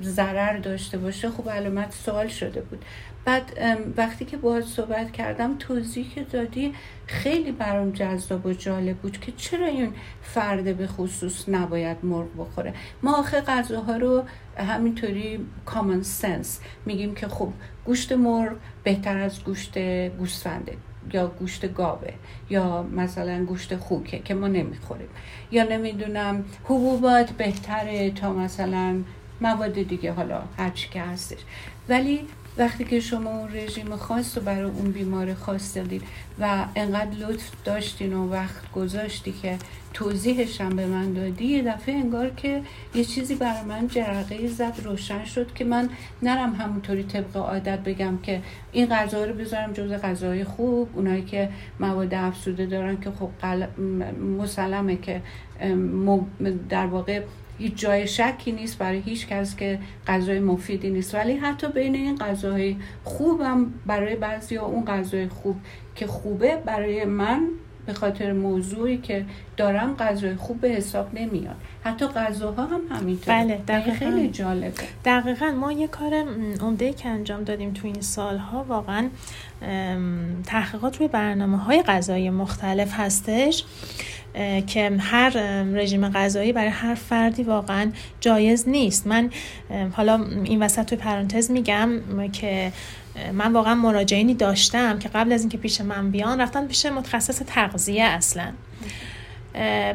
[0.04, 2.86] ضرر داشته باشه خب علامت سوال شده بود.
[3.26, 3.52] بعد
[3.98, 6.74] وقتی که باهات صحبت کردم توضیح که دادی
[7.08, 12.74] خیلی برام جذاب و جالب بود که چرا این فرد به خصوص نباید مرغ بخوره.
[13.04, 14.24] ما آخه غذاها رو
[14.58, 17.50] همینطوری کامن سنس میگیم که خب
[17.86, 19.80] گوشت مرغ بهتر از گوشت
[20.10, 20.78] گوسفنده.
[21.14, 22.14] یا گوشت گاوه
[22.50, 25.08] یا مثلا گوشت خوکه که ما نمی‌خوریم.
[25.52, 29.02] یا نمی‌دونم حبوبات بهتره تا مثلا
[29.42, 31.38] مواد دیگه حالا هرچی که هستش.
[31.90, 32.28] ولی
[32.60, 36.04] وقتی که شما اون رژیم خاص رو برای اون بیمار خاص دادید
[36.40, 39.58] و انقدر لطف داشتین و وقت گذاشتی که
[39.94, 42.62] توضیحش هم به من دادی یه دفعه انگار که
[42.96, 45.90] یه چیزی برای من جرقه زد روشن شد که من
[46.24, 48.42] نرم همونطوری طبق عادت بگم که
[48.72, 50.90] این غذا رو بذارم جز غذای خوب.
[50.94, 51.50] اونایی که
[51.80, 53.30] مواد افسوده دارن که خب
[54.40, 55.22] مسلمه که
[56.70, 57.22] در واقع
[57.60, 61.16] هیچ جای شکی نیست برای هیچ کس که غذای مفیدی نیست.
[61.16, 65.56] ولی حتی بین این غذاهای خوبم برای بعضی ها اون غذای خوب
[65.96, 67.42] که خوبه برای من
[67.86, 69.26] به خاطر موضوعی که
[69.58, 71.56] دارم غذای خوب به حساب نمیاد.
[71.84, 73.98] حتی غذاها هم همینطور بله دقیقا.
[73.98, 74.84] خیلی جالبه.
[75.06, 75.52] دقیقا.
[75.52, 76.14] ما یه کار
[76.62, 79.10] عمده که انجام دادیم تو این سالها واقعا
[80.46, 83.64] تحقیقات روی برنامه های غذایی مختلف هستش.
[84.68, 85.30] که هر
[85.64, 89.08] رژیم غذایی برای هر فردی واقعا جایز نیست.
[89.08, 89.30] من
[89.92, 91.90] حالا این وسط توی پرانتز میگم
[92.34, 92.72] که
[93.34, 98.04] من واقعا مراجعینی داشتم که قبل از اینکه پیش من بیان رفتن پیش متخصص تغذیه
[98.04, 98.54] اصلا.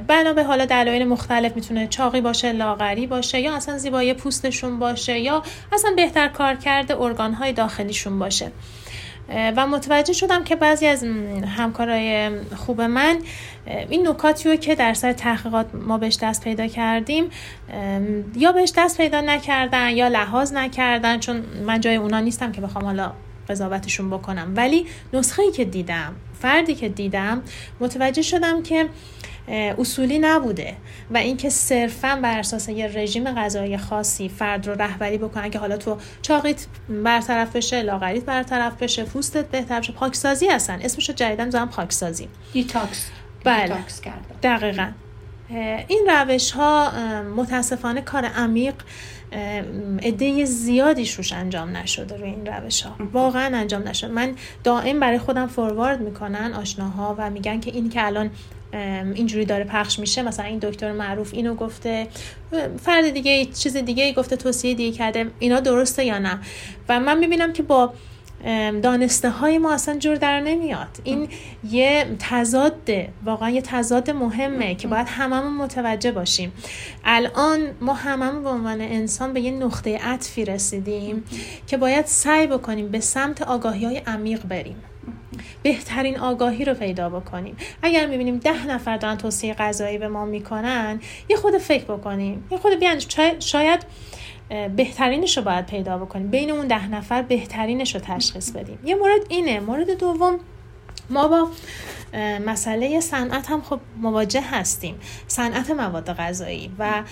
[0.07, 5.19] بنا به حالا دلایل مختلف می‌تونه چاقی باشه لاغری باشه یا اصلا زیبایی پوستشون باشه
[5.19, 8.53] یا اصلا بهتر کار کرده ارگانهای داخلیشون باشه.
[9.29, 11.05] و متوجه شدم که بعضی از
[11.57, 13.19] همکارای خوب من
[13.89, 17.25] این نکاتی رو که در سر تحقیقات ما بهش دست پیدا کردیم
[18.37, 22.85] یا بهش دست پیدا نکردن یا لحاظ نکردن چون من جای اونا نیستم که بخوام
[22.85, 23.13] حالا
[23.49, 24.53] قضاوتشون بکنم.
[24.57, 27.43] ولی نسخه ای که دیدم فردی که دیدم
[27.81, 28.89] متوجه شدم که
[29.49, 30.77] اصولی نبوده
[31.11, 35.77] و اینکه صرفا بر اساس یه رژیم غذایی خاصی فرد رو رهبری بکنه که حالا
[35.77, 40.81] تو چاقیت برطرف بشه لاغریت برطرف بشه پوستت بهتر بشه پاکسازی هستن.
[40.83, 42.29] اسمش رو جدیدن زدم پاکسازی.
[42.53, 43.11] detox.
[43.45, 43.77] بله.
[44.43, 44.91] دقیقا.
[45.89, 46.93] این روش ها
[47.37, 48.75] متاسفانه کار عمیق
[50.03, 54.13] عده زیادیش روش انجام نشده روی این روش ها واقعا انجام نشده.
[54.13, 54.35] من
[54.65, 58.31] دائم برای خودم فوروارد می‌کنن آشناها و میگن که این که الان
[59.15, 60.23] اینجوری داره پخش میشه.
[60.23, 62.07] مثلا این دکتر معروف اینو گفته.
[62.83, 65.31] فرد دیگه چیز دیگه گفته توصیه دیگه کرده.
[65.39, 66.41] اینا درسته یا نه؟
[66.89, 67.93] و من می‌بینم که با
[68.83, 70.89] دانسته های ما اصلا جور در نمیاد.
[71.05, 71.29] این
[71.71, 76.53] یه تضاده واقعا یه تضاد مهمه که باید هممون متوجه باشیم.
[77.05, 81.25] الان ما هممون به عنوان انسان به یه نقطه عطفی رسیدیم
[81.67, 84.77] که باید سعی بکنیم به سمت آگاهی های عمیق بریم.
[85.63, 87.57] بهترین آگاهی رو پیدا بکنیم.
[87.83, 92.45] اگر می‌بینیم ده نفر دارن توصیه غذایی به ما می‌کنن یه خود فکر بکنیم.
[92.51, 92.99] یه خود بیان
[93.41, 93.87] شاید
[94.77, 96.29] بهترینش رو باید پیدا بکنیم.
[96.29, 98.79] بین اون ده نفر بهترینش رو تشخیص بدیم.
[98.85, 100.41] یه مورد اینه مورد دوم
[101.11, 101.49] ما با
[102.47, 107.03] مسئله صنعت هم خب مواجه هستیم صنعت مواد غذایی و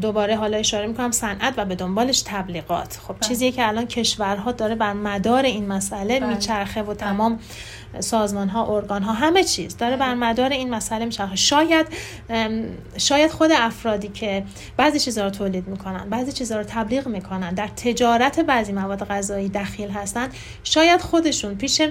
[0.00, 3.28] دوباره حالا اشاره می‌کنم صنعت و به دنبالش تبلیغات خب بله.
[3.28, 6.34] چیزی که الان کشورها داره بر مدار این مسئله بله.
[6.34, 6.94] میچرخه و بله.
[6.94, 7.38] تمام
[8.00, 11.86] سازمان ها ارگان ها همه چیز داره بر مدار این مسئله میچرخه شاید
[12.96, 14.44] شاید خود افرادی که
[14.76, 19.48] بعضی چیزها رو تولید می‌کنن بعضی چیزها رو تبلیغ می‌کنن در تجارت بعضی مواد غذایی
[19.48, 20.28] دخیل هستن
[20.64, 21.82] شاید خودشون پیش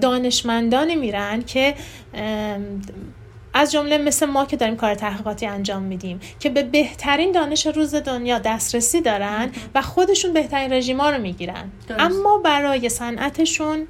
[0.00, 1.74] دانشمندانی میرن که
[3.54, 7.94] از جمله مثل ما که داریم کار تحقیقاتی انجام میدیم که به بهترین دانش روز
[7.94, 11.70] دنیا دسترسی دارن و خودشون بهترین رژیما رو می‌گیرن.
[11.98, 13.86] اما برای صنعتشون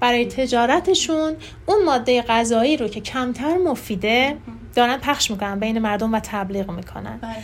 [0.00, 1.36] برای تجارتشون
[1.66, 4.36] اون ماده غذایی رو که کمتر مفیده
[4.74, 7.18] دارن پخش می‌کنن بین مردم و تبلیغ می‌کنن.
[7.22, 7.36] بله.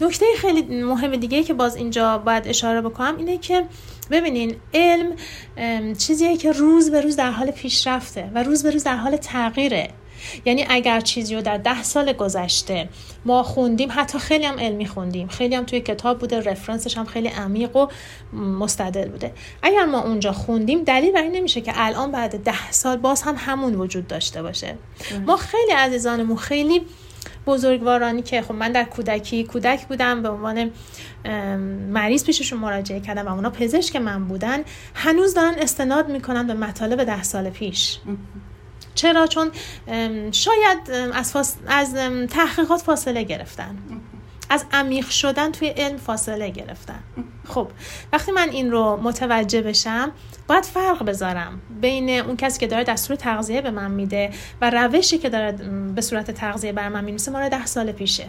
[0.00, 3.64] نکته خیلی مهم دیگه که باز اینجا باید اشاره بکنم اینه که
[4.10, 5.06] ببینین علم
[5.98, 9.88] چیزیه که روز به روز در حال پیشرفته و روز به روز در حال تغییره.
[10.44, 12.88] یعنی اگر چیزی رو در ده سال گذشته
[13.24, 15.28] ما خوندیم حتی خیلی هم علمی خوندیم.
[15.28, 17.86] خیلی هم توی کتاب بوده رفرنسش هم خیلی عمیق و
[18.32, 19.32] مستدل بوده.
[19.62, 23.34] اگر ما اونجا خوندیم دلیل بر این نمیشه که الان بعد ده سال باز هم
[23.38, 24.74] همون وجود داشته باشه.
[25.26, 26.82] ما خیلی عزیزانمون خیلی
[27.46, 30.70] بزرگوارانی که خب من در کودکی کودک بودم به عنوان
[31.90, 34.60] مریض پیششون مراجعه کردم و اونا پزشک من بودن
[34.94, 37.98] هنوز دارن استناد می‌کنن به مطالب ده سال پیش.
[38.96, 39.50] چرا؟ چون
[40.32, 41.94] شاید از, از
[42.30, 43.76] تحقیقات فاصله گرفتن.
[44.50, 46.98] از عمیق شدن توی علم فاصله گرفتن.
[47.48, 47.68] خب
[48.12, 50.12] وقتی من این رو متوجه بشم
[50.48, 54.30] باید فرق بذارم بین اون کسی که داره دستور تغذیه به من میده
[54.60, 55.52] و روشی که داره
[55.94, 58.26] به صورت تغذیه بر من میمیسه مال ده سال پیشه.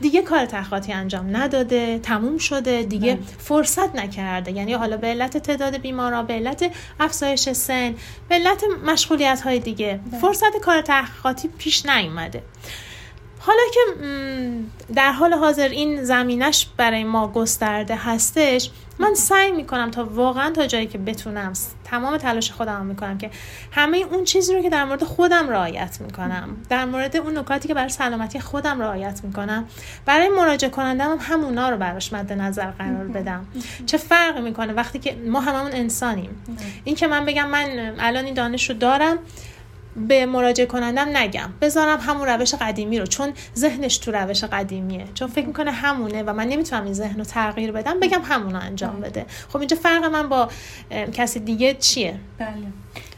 [0.00, 4.52] دیگه کار تحقیقاتی انجام نداده تموم شده دیگه فرصت نکرده.
[4.52, 7.94] یعنی حالا به علت تعداد بیمارا به علت افزایش سن
[8.28, 12.42] به علت مشغولیت های دیگه فرصت کار تحقیقاتی پیش نیومده.
[13.46, 13.80] حالا که
[14.94, 20.66] در حال حاضر این زمینش برای ما گسترده هستش من سعی می‌کنم تا واقعا تا
[20.66, 21.52] جایی که بتونم
[21.84, 23.30] تمام تلاش خودم می‌کنم که
[23.72, 27.74] همه اون چیزی رو که در مورد خودم رعایت می‌کنم در مورد اون نکاتی که
[27.74, 29.68] برای سلامتی خودم رعایت می‌کنم
[30.06, 33.46] برای مراجعه کنندم هم همونا رو براش مد نظر قرار بدم.
[33.86, 36.44] چه فرقی می‌کنه وقتی که ما هممون انسانیم؟
[36.84, 39.18] این که من بگم من الان این دانش رو دارم
[39.96, 41.50] به مراجعه کنندم نگم.
[41.60, 45.04] بذارم همون روش قدیمی رو چون ذهنش تو روش قدیمیه.
[45.14, 48.60] چون فکر می‌کنه همونه و من نمی‌تونم این ذهن رو تغییر بدم بگم همون رو
[48.60, 49.26] انجام بده.
[49.48, 50.48] خب اینجا فرق من با
[51.12, 52.48] کسی دیگه چیه؟ بله.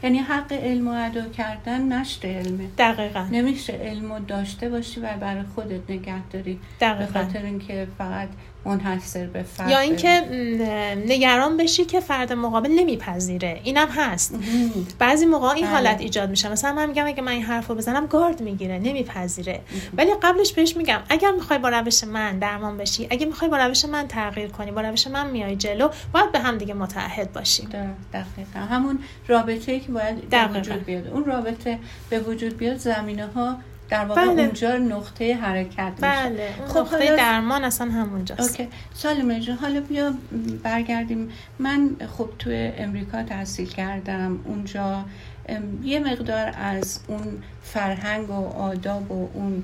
[0.03, 2.67] یعنی حق علم و ادا کردن نشر علمه.
[2.77, 3.27] دقیقا.
[3.31, 6.59] نمیشه علم داشته باشی و برای خودت نگه داری.
[6.79, 8.29] به خاطر اینکه فقط
[8.65, 9.69] منحصر به فرد.
[9.69, 10.21] یا اینکه
[11.07, 13.61] نگران بشی که فرد مقابل نمیپذیره.
[13.63, 14.35] اینم هست.
[14.99, 15.73] بعضی موقع این بله.
[15.73, 16.51] حالت ایجاد میشه.
[16.51, 19.61] مثلا من میگم اگه من این حرفو بزنم گارد می‌گیره نمیپذیره.
[19.97, 23.85] ولی قبلش بهش میگم اگر می‌خوای با روش من درمان بشی اگه می‌خوای با روش
[23.85, 27.69] من تغییر کنی با روش من میای جلو باید به هم دیگه متعهد باشیم
[28.13, 28.59] دقیقا.
[28.59, 31.07] همون رابطه که باید به وجود بیاد.
[31.07, 31.79] اون رابطه
[32.09, 33.57] به وجود بیاد زمینه ها
[33.89, 34.41] در واقع بله.
[34.41, 36.29] اونجا نقطه حرکت میشه.
[36.29, 36.49] بله.
[36.67, 38.59] خب نقطه درمان اصلا همونجاست.
[38.59, 38.69] اوکی.
[38.93, 40.13] سالمه جان حالا بیا
[40.63, 41.29] برگردیم.
[41.59, 44.39] من خب توی امریکا تحصیل کردم.
[44.43, 45.05] اونجا
[45.83, 49.63] یه مقدار از اون فرهنگ و آداب و اون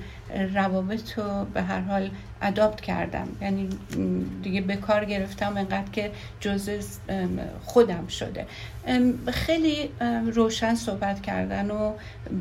[0.54, 2.10] روابط رو به هر حال
[2.44, 3.28] ادابت کردم.
[3.42, 3.70] یعنی
[4.44, 6.80] دیگه به کار گرفتم انقدر که جزء
[7.66, 8.46] خودم شده.
[9.32, 9.90] خیلی
[10.34, 11.94] روشن صحبت کردن و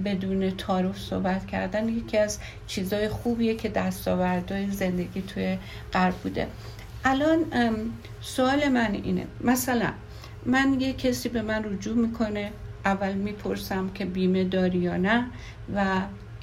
[0.04, 5.58] بدون تعارف صحبت کردن یکی از چیزهای خوبیه که دستاوردهای زندگی توی
[5.92, 6.46] غرب بوده.
[7.04, 7.44] الان
[8.20, 9.26] سوال من اینه.
[9.40, 9.92] مثلا
[10.46, 12.50] من یه کسی به من رجوع می‌کنه
[12.84, 15.26] اول می‌پرسم که بیمه داری یا نه
[15.74, 15.84] و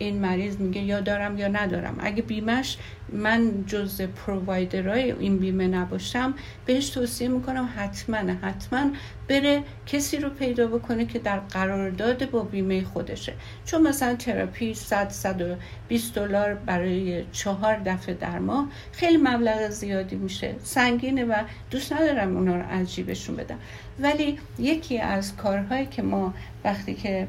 [0.06, 1.96] این مریض میگه یا دارم یا ندارم.
[2.00, 2.78] اگه بیمش
[3.14, 6.34] من جز پرووایدرهای این بیمه نباشم
[6.66, 8.92] بهش توصیه می‌کنم حتما حتما
[9.28, 13.34] بره کسی رو پیدا بکنه که در قرارداد با بیمه خودشه.
[13.66, 20.56] چون مثلا تراپی 100 120 دلار برای چهار دفعه در ماه خیلی مبلغ زیادی میشه.
[20.64, 23.60] سنگینه و دوست ندارم اونا رو از جیبشون بدم.
[24.00, 26.34] ولی یکی از کارهایی که ما
[26.64, 27.28] وقتی که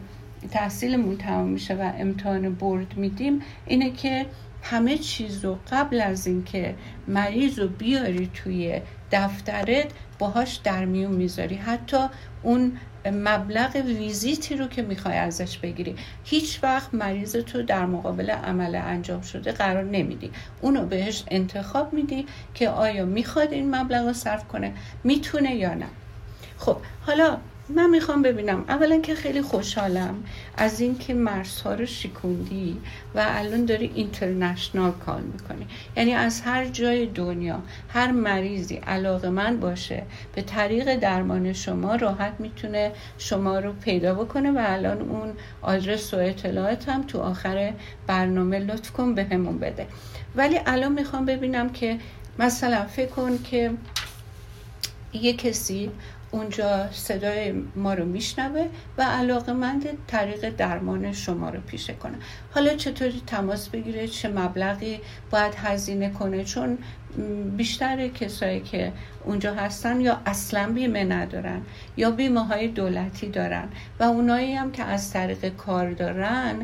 [0.48, 4.26] تحصیلمون تمام میشه و امتحان برد میدیم اینه که
[4.62, 6.74] همه چیز رو قبل از اینکه
[7.08, 8.80] مریض رو بیاری توی
[9.12, 9.86] دفترت
[10.18, 11.54] باهاش در میون می‌ذاری.
[11.54, 12.06] حتی
[12.42, 12.72] اون
[13.06, 15.96] مبلغ ویزیتی رو که می‌خوای ازش بگیری.
[16.24, 20.30] هیچ وقت مریض تو در مقابل عمل انجام شده قرار نمیدی.
[20.60, 24.72] اونو بهش انتخاب میدی که آیا می‌خواد این مبلغ رو صرف کنه
[25.04, 25.86] می‌تونه یا نه.
[26.58, 27.38] خب حالا
[27.76, 28.64] من می‌خوام ببینم.
[28.68, 30.24] اولا که خیلی خوشحالم
[30.56, 32.76] از اینکه مرزها رو شکوندی
[33.14, 35.66] و الان داری اینترنشنال کار می‌کنی.
[35.96, 40.02] یعنی از هر جای دنیا هر مریضی علاقه من باشه
[40.34, 46.16] به طریق درمان شما راحت می‌تونه شما رو پیدا بکنه و الان اون آدرس و
[46.16, 47.72] اطلاعات هم تو آخر
[48.06, 49.86] برنامه لطف کن به همون بده.
[50.36, 51.98] ولی الان می‌خوام ببینم که
[52.38, 53.70] مثلا فکر کن که
[55.12, 55.90] یه کسی
[56.32, 58.68] اونجا صدای ما رو میشنوه
[58.98, 62.18] و علاقه مند طریق درمان شما رو پیشه کنه.
[62.54, 65.00] حالا چطوری تماس بگیره؟ چه مبلغی
[65.30, 66.78] باید هزینه کنه؟ چون
[67.56, 68.92] بیشتر کسایی که
[69.24, 71.60] اونجا هستن یا اصلا بیمه ندارن
[71.96, 73.68] یا بیمه های دولتی دارن
[74.00, 76.54] و اونایی هم که از طریق کار دارن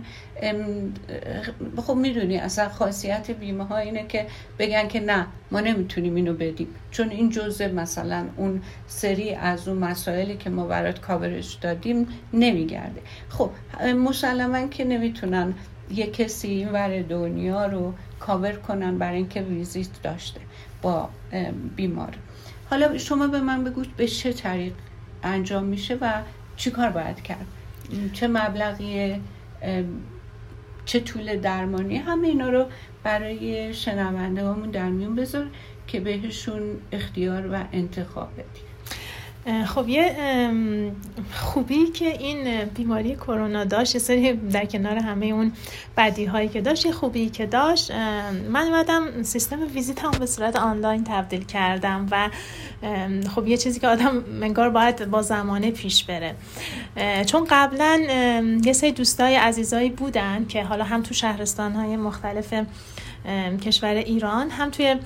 [1.77, 4.27] خب می‌دونی اصلا خاصیت بیمه ها اینه که
[4.59, 6.69] بگن که نه ما نمی‌تونیم اینو بدیم.
[6.91, 13.01] چون این جزء مثلا اون سری از اون مسائلی که ما برات کاورش دادیم نمیگرده.
[13.29, 13.51] خب
[13.95, 15.55] مسلما که نمی‌تونن
[15.95, 20.41] یه کسی این ور دنیا رو کاور کنن برای اینکه ویزیت داشته
[20.83, 21.09] با
[21.77, 22.15] بیمار.
[22.71, 24.73] حالا شما به من بگو به چه طریق
[25.23, 26.23] انجام میشه و
[26.57, 27.47] چی کار باید کرد؟
[28.13, 29.21] چه مبلغی
[30.85, 32.67] چه طول درمانی؟ همه اینا رو
[33.03, 35.47] برای شنونده همون در میون بذار
[35.87, 36.63] که بهشون
[36.93, 38.76] اختیار و انتخاب بدی
[39.67, 40.17] خب یه
[41.33, 45.53] خوبی که این بیماری کرونا داشت یه سری در کنار همه اون
[45.97, 47.91] بدی هایی که داشت یه خوبی که داشت
[48.51, 52.31] من اومدم سیستم ویزیت هم به صورت آنلاین تبدیل کردم و
[53.35, 56.35] خب یه چیزی که آدم منگار باید با زمانه پیش بره.
[57.27, 58.03] چون قبلا
[58.65, 62.55] یه سری دوستای عزیزایی بودن که حالا هم تو شهرستان های مختلف
[63.63, 64.97] کشور ایران هم توی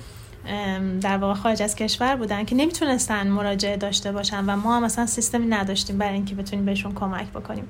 [1.01, 5.05] در واقع خارج از کشور بودن که نمی‌تونستن مراجعه داشته باشن و ما هم مثلا
[5.05, 7.67] سیستمی نداشتیم برای اینکه بتونیم بهشون کمک بکنیم.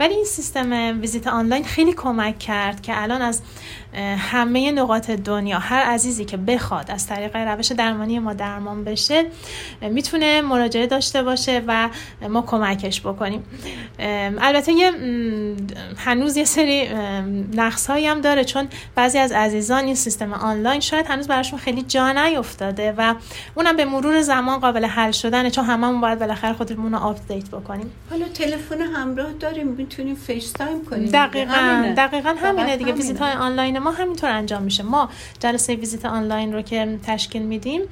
[0.00, 3.42] ولی این سیستم ویزیت آنلاین خیلی کمک کرد که الان از
[4.18, 9.26] همه نقاط دنیا هر عزیزی که بخواد از طریق روش درمانی ما درمان بشه
[9.82, 11.88] می‌تونه مراجعه داشته باشه و
[12.28, 13.44] ما کمکش بکنیم.
[14.38, 14.92] البته یه
[15.96, 16.88] هنوز یه سری
[17.54, 22.07] نقص هم داره چون بعضی از عزیزان این سیستم آنلاین شاید هنوز براشون خیلی جا
[22.12, 23.14] نیفتاده و
[23.54, 27.90] اونم به مرور زمان قابل حل شدنه چون هممون باید بالاخره خودمون رو update بکنیم.
[28.10, 31.94] حالا تلفن همراه داریم می‌تونیم FaceTime کنیم دقیقا همینه.
[31.94, 32.92] دقیقا همینه دیگه.
[32.92, 34.82] ویزیت های آنلاین ما همینطور انجام میشه.
[34.82, 35.08] ما
[35.40, 37.82] جلسه ویزیت آنلاین رو که تشکیل میدیم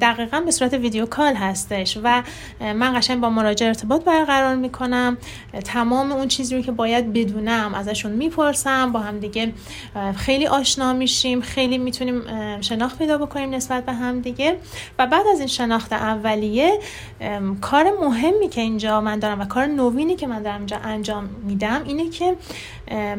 [0.00, 2.22] دقیقا به صورت video call هستش و
[2.60, 5.16] من قشنگ با مراجع ارتباط برقرار می‌کنم.
[5.64, 9.52] تمام اون چیزی رو که باید بدونم ازشون می‌پرسم با هم دیگه
[10.16, 12.22] خیلی آشنا میشیم خیلی می‌تونیم
[12.60, 13.43] شناخت پیدا بکنیم.
[13.46, 14.56] نسبت به هم دیگه.
[14.98, 16.78] و بعد از این شناخت اولیه
[17.60, 21.82] کار مهمی که اینجا من دارم و کار نوینی که من دارم اینجا انجام میدم
[21.84, 22.36] اینه که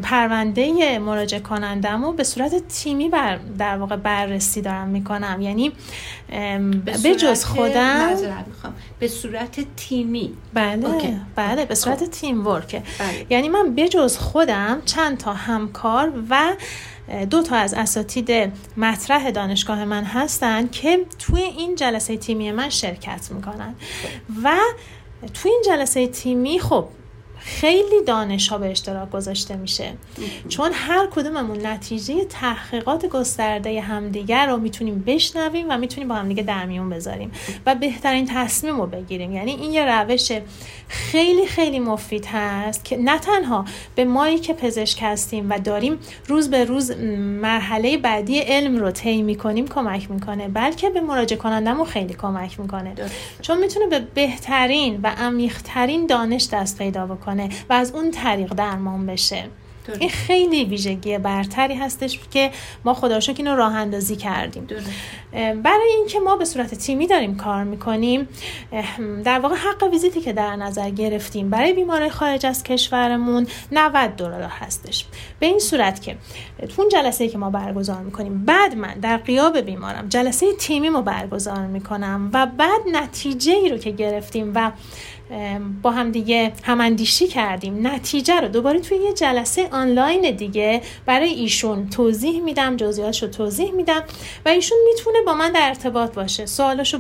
[0.04, 5.42] پرونده مراجع کنندم رو به صورت تیمی بر در واقع بررسی دارم می‌کنم.
[5.42, 5.72] یعنی
[7.04, 8.10] به جز خودم
[9.00, 10.34] به صورت تیمی.
[10.54, 12.10] بله بله به صورت خب.
[12.12, 13.26] تیم ورکه بله.
[13.30, 16.54] یعنی من به جز خودم چند تا همکار و
[17.30, 23.32] دو تا از اساتید مطرح دانشگاه من هستن که توی این جلسه تیمی من شرکت
[23.32, 23.76] می‌کنن.
[24.44, 24.58] و
[25.34, 26.88] توی این جلسه تیمی خب
[27.48, 29.94] خیلی دانش ها به اشتراک گذاشته میشه.
[30.50, 36.66] چون هر کدوممون نتیجه تحقیقات گسترده همدیگر رو می‌تونیم بشنویم و می‌تونیم با همدیگه در
[36.66, 37.32] میون بذاریم
[37.66, 39.32] و بهترین تصمیم رو بگیریم.
[39.32, 40.32] یعنی این یه روش
[40.88, 43.66] خیلی خیلی مفید هست که نه تنها
[43.96, 46.92] به مایی که پزشک هستیم و داریم روز به روز
[47.42, 52.94] مرحله بعدی علم رو طی می‌کنیم کمک می‌کنه بلکه به مراجع کنندمون خیلی کمک می‌کنه.
[53.42, 57.35] چون می‌تونه به بهترین و عمیقترین دانش دست پیدا بکنه.
[57.70, 59.44] و از اون طریق درمان بشه.
[60.00, 62.52] این خیلی ویژگی برتری هستش که
[62.86, 64.68] ما خدا اینو راه اندازی کردیم.
[65.64, 68.28] برای اینکه ما به صورت تیمی داریم کار می‌کنیم
[69.24, 74.42] در واقع حق ویزیتی که در نظر گرفتیم برای بیمارای خارج از کشورمون 90 دلار
[74.42, 75.06] هستش.
[75.40, 76.18] به این صورت که
[76.70, 81.02] تو اون جلسه که ما برگزار می‌کنیم بعد من در قیاب بیمارم جلسه تیمی ما
[81.02, 84.72] برگزار می‌کنم و بعد نتیجه ای رو که گرفتیم و
[85.82, 87.88] با هم دیگه هماندیشی کردیم.
[87.88, 93.72] نتیجه رو دوباره توی یه جلسه آنلاین دیگه برای ایشون توضیح میدم جزئیاتش رو توضیح
[93.72, 94.04] میدم
[94.46, 96.46] و ایشون می‌تونه با من در ارتباط باشه.
[96.46, 97.00] سوالش رو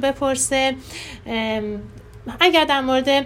[2.39, 3.25] اگر در مورد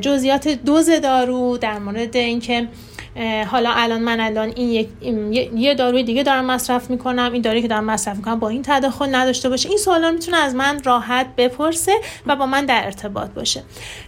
[0.00, 2.68] جزئیات دوز دارو در مورد اینکه
[3.50, 4.88] حالا الان من الان این یک
[5.54, 9.14] یه داروی دیگه دارم مصرف می‌کنم این دارویی که دارم مصرف می‌کنم با این تداخل
[9.14, 9.68] نداشته باشه.
[9.68, 11.92] این سوالا می‌تونه از من راحت بپرسه
[12.26, 13.62] و با من در ارتباط باشه.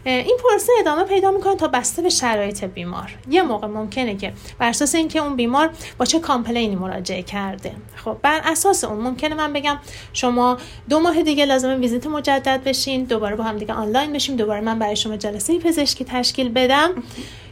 [0.04, 3.14] این پرسه ادامه پیدا می‌کنه تا بسته به شرایط بیمار.
[3.30, 7.72] یه موقع ممکنه که بر اساس اینکه اون بیمار با چه کامپلینی مراجعه کرده.
[7.96, 9.78] خب بر اساس اون ممکنه من بگم
[10.12, 14.60] شما دو ماه دیگه لازمه ویزیت مجدد بشین دوباره با هم دیگه آنلاین بشیم دوباره
[14.60, 16.90] من برای شما جلسه پزشکی تشکیل بدم.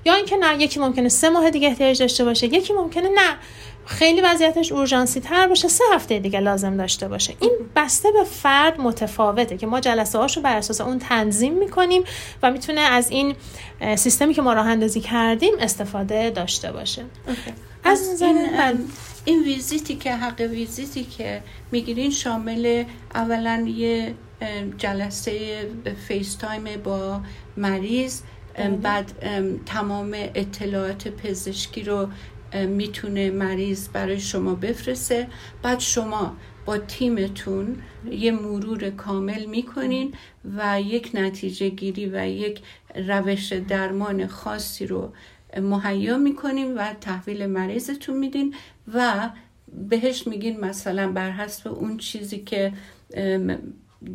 [0.06, 3.36] یا اینکه نه یکی ممکنه سه ماه دیگه احتیاج داشته باشه یکی ممکنه نه.
[3.86, 7.34] خیلی وضعیتش اورژانسی تر باشه سه هفته دیگه لازم داشته باشه.
[7.40, 12.02] این بسته به فرد متفاوته که ما جلسه هاشو بر اساس اون تنظیم می‌کنیم
[12.42, 13.34] و می‌تونه از این
[13.96, 17.04] سیستمی که ما راه اندازی کردیم استفاده داشته باشه.
[17.84, 18.88] از نظر این,
[19.24, 21.42] این ویزیتی که حق ویزیتی که
[21.72, 22.84] می‌گیرین شامل
[23.14, 24.14] اولا یه
[24.78, 25.58] جلسه
[26.08, 27.20] FaceTime با
[27.56, 28.20] مریض.
[28.82, 29.12] بعد
[29.66, 32.08] تمام اطلاعات پزشکی رو
[32.68, 35.28] می‌تونه مریض برای شما بفرسته.
[35.62, 37.76] بعد شما با تیمتون
[38.10, 40.14] یه مرور کامل می‌کنین
[40.56, 42.62] و یک نتیجه گیری و یک
[42.94, 45.12] روش درمان خاصی رو
[45.56, 48.54] مهیا می‌کنین و تحویل مریضتون میدین
[48.94, 49.30] و
[49.88, 52.72] بهش میگین مثلا بر حسب اون چیزی که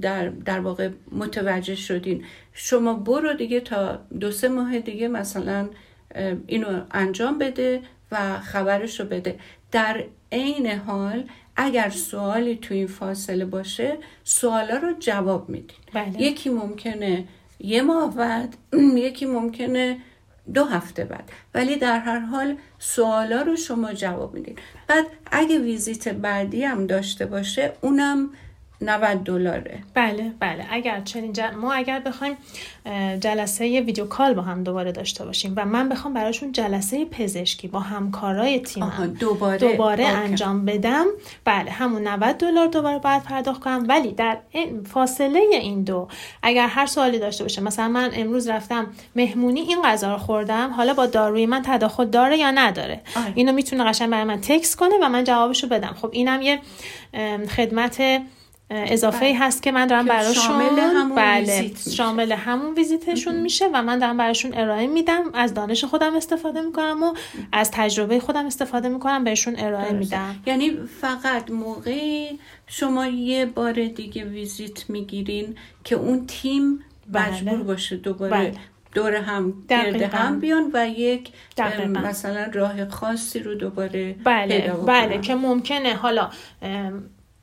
[0.02, 2.26] در, در واقع متوجه شدین.
[2.54, 5.70] شما برو دیگه تا دو سه ماه دیگه مثلا
[6.48, 9.40] اینو انجام بده و خبرش رو بده.
[9.72, 11.24] در عین حال
[11.56, 15.78] اگر سوالی تو این فاصله باشه سوالا رو جواب میدین.
[15.94, 16.22] بله.
[16.22, 17.26] یکی ممکنه
[17.60, 18.58] یه ماه بعد
[18.96, 19.98] یکی ممکنه
[20.54, 21.32] دو هفته بعد.
[21.54, 24.56] ولی در هر حال سوالا رو شما جواب میدین.
[24.88, 28.30] بعد اگه ویزیت بعدی هم داشته باشه اونم
[28.82, 29.80] 90 دلاره.
[29.94, 30.66] بله بله.
[30.72, 32.38] اگر چنین ما اگر بخوایم
[33.20, 37.80] جلسه ویدیو کال با هم دوباره داشته باشیم و من بخوام براشون جلسه پزشکی با
[37.80, 41.06] همکارای تیم دوباره, دوباره انجام بدم
[41.46, 43.86] بله همون 90 دلار دوباره باید پرداخت کنم.
[43.88, 46.08] ولی در این فاصله این دو
[46.44, 50.94] اگر هر سوالی داشته باشه مثلا من امروز رفتم مهمونی این غذا رو خوردم حالا
[50.94, 53.02] با داروی من تداخل داره یا نداره؟
[53.36, 55.96] اینو می‌تونه قشنگ برای من تکس کنه و من جوابشو بدم.
[56.02, 56.60] خب اینم یه
[57.50, 58.22] خدمت
[58.72, 59.40] اضافه بله.
[59.40, 64.00] هست که من دارم براشون شامل همون بله ویزیت شامل همون ویزیتشون میشه و من
[64.00, 67.14] دارم براشون ارائه میدم از دانش خودم استفاده می‌کنم و
[67.52, 70.36] از تجربه خودم استفاده می‌کنم بهشون ارائه میدم.
[70.46, 76.80] یعنی فقط موقعی شما یه بار دیگه ویزیت می‌گیرین که اون تیم
[77.12, 77.32] بله.
[77.32, 78.54] مجبور باشه دوباره بله.
[78.94, 81.30] دور هم گرد هم بیان و یک
[82.04, 85.96] مثلا راه خاصی رو دوباره بله بله که ممکنه.
[85.96, 86.30] حالا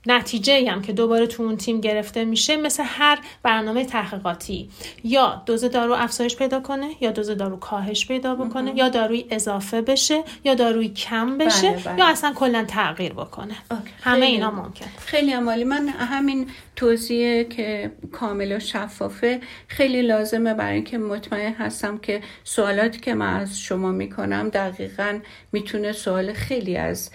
[0.08, 4.70] نتیجه هم که دوباره تو اون تیم گرفته میشه مثل هر برنامه تحقیقاتی.
[5.04, 9.82] یا دوز دارو افزایش پیدا کنه یا دوز دارو کاهش پیدا بکنه یا داروی اضافه
[9.82, 11.98] بشه یا داروی کم بشه بله، بله.
[11.98, 13.54] یا اصلا کلا تغییر بکنه.
[14.02, 14.86] همه اینا ممکن.
[15.06, 15.64] خیلی عمالی.
[15.64, 23.00] من همین توضیح که کامل و شفافه خیلی لازمه برای اینکه مطمئن هستم که سوالاتی
[23.00, 25.20] که من از شما می‌کنم دقیقا
[25.52, 27.10] می‌تونه سوال خیلی از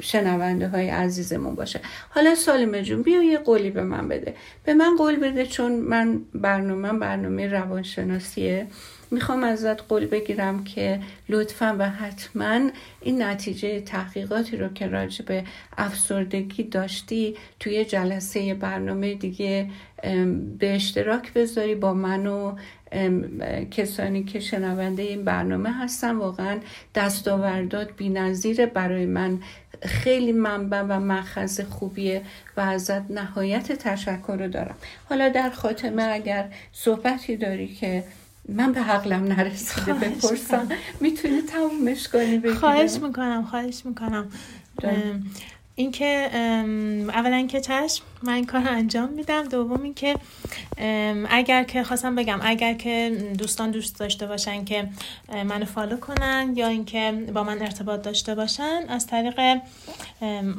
[0.00, 1.80] شنونده های عزیزمون باشه.
[2.08, 4.34] حالا سالم جون بیا یه قولی به من بده.
[4.64, 8.66] به من قول بده چون من برنامه برنامه روانشناسیه.
[9.10, 15.44] می‌خوام ازت قول بگیرم که لطفا و حتما این نتیجه تحقیقاتی رو که راجع به
[15.78, 19.70] افسردگی داشتی توی جلسه برنامه دیگه
[20.58, 22.56] به اشتراک بذاری با من و
[23.70, 26.58] کسانی که شنونده این برنامه هستن واقعا
[26.94, 29.38] دستاوردات بینظیر برای من
[29.82, 32.22] خیلی منبع و مخز خوبیه
[32.56, 34.74] و ازت نهایت تشکر رو دارم.
[35.08, 38.04] حالا در خاتمه اگر صحبتی داری که
[38.48, 40.68] من به عقلم نرسیده بپرسم
[41.00, 44.30] می‌تونی تمومش کنی؟ بگیرم خواهش می‌کنم خواهش می‌کنم.
[45.78, 46.30] اینکه
[47.08, 50.16] اولا که چشم من این کار رو انجام میدم دوم اینکه
[51.30, 54.88] اگر که خواستم بگم اگر که دوستان دوست داشته باشن که
[55.32, 59.60] منو follow کنن یا اینکه با من ارتباط داشته باشن از طریق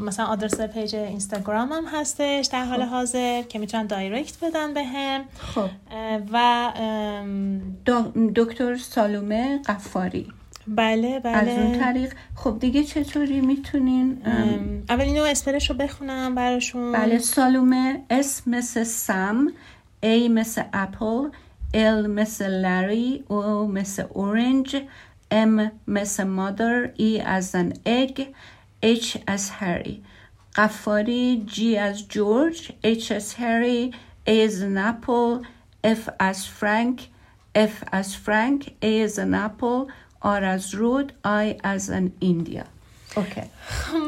[0.05, 2.89] مثلا آدرس page اینستاگرام هم هستش در حال خب.
[2.89, 5.69] حاضر که می‌تونن direct بدن به هم خب.
[6.33, 6.71] و
[8.35, 10.27] دکتر سالومه قفاری
[10.67, 12.13] بله بله از اون طریق.
[12.35, 14.21] خب دیگه چطوری می‌تونین
[14.89, 16.91] اول اینو اسپلش رو بخونم براشون.
[16.91, 19.47] بله سالومه اس مثل سم
[20.03, 21.29] A مثل اپل
[21.73, 24.77] L مثل لری O مثل اورنج
[25.31, 28.25] M مثل مادر E از ان اگ
[28.85, 30.03] H از هری.
[30.55, 33.91] غفاری G as George H as Harry
[34.27, 35.39] A as apple
[35.85, 37.07] F as Frank
[37.57, 39.83] F as Frank A as apple
[40.19, 42.63] R as road I as an India
[43.15, 43.41] OK.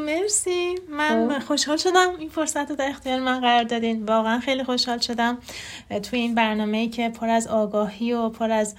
[0.06, 0.76] مرسی.
[0.92, 2.10] من خوشحال شدم.
[2.20, 4.06] این فرصت رو در اختیار من قرار دادین.
[4.06, 5.38] واقعا خیلی خوشحال شدم.
[6.04, 8.76] توی این برنامه که پر از آگاهی و پر از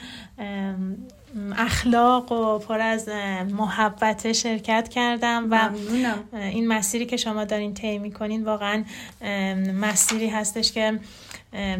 [1.57, 3.09] اخلاق و پر از
[3.51, 5.71] محبت شرکت کردم و
[6.33, 8.85] این مسیری که شما دارین طی می‌کنین واقعا
[9.81, 10.99] مسیری هستش که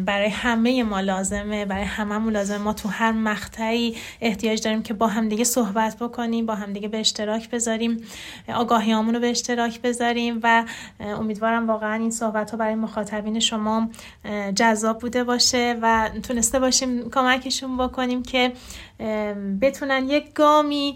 [0.05, 2.57] برای همه ما لازمه برای هممون لازمه.
[2.57, 7.49] ما تو هر مقطعی احتیاج داریم که با همدیگه صحبت بکنیم با همدیگه به اشتراک
[7.49, 8.03] بذاریم
[8.53, 10.65] آگاهیامون رو به اشتراک بذاریم و
[10.99, 13.89] امیدوارم واقعا این صحبت ها برای مخاطبین شما
[14.55, 18.53] جذاب بوده باشه و تونسته باشیم کمکشون بکنیم که
[19.61, 20.95] بتونن یک گامی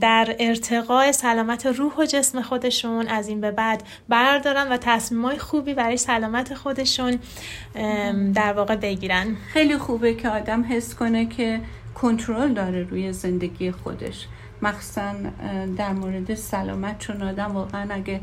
[0.00, 5.74] در ارتقاء سلامت روح و جسم خودشون از این به بعد بردارن و تصمیمای خوبی
[5.74, 7.18] برای سلامت خودشون
[8.34, 9.36] در واقع بگیرن.
[9.52, 11.60] خیلی خوبه که آدم حس کنه که
[11.94, 14.26] کنترل داره روی زندگی خودش.
[14.62, 15.12] مخصوصا
[15.76, 18.20] در مورد سلامت چون آدم واقعا اگه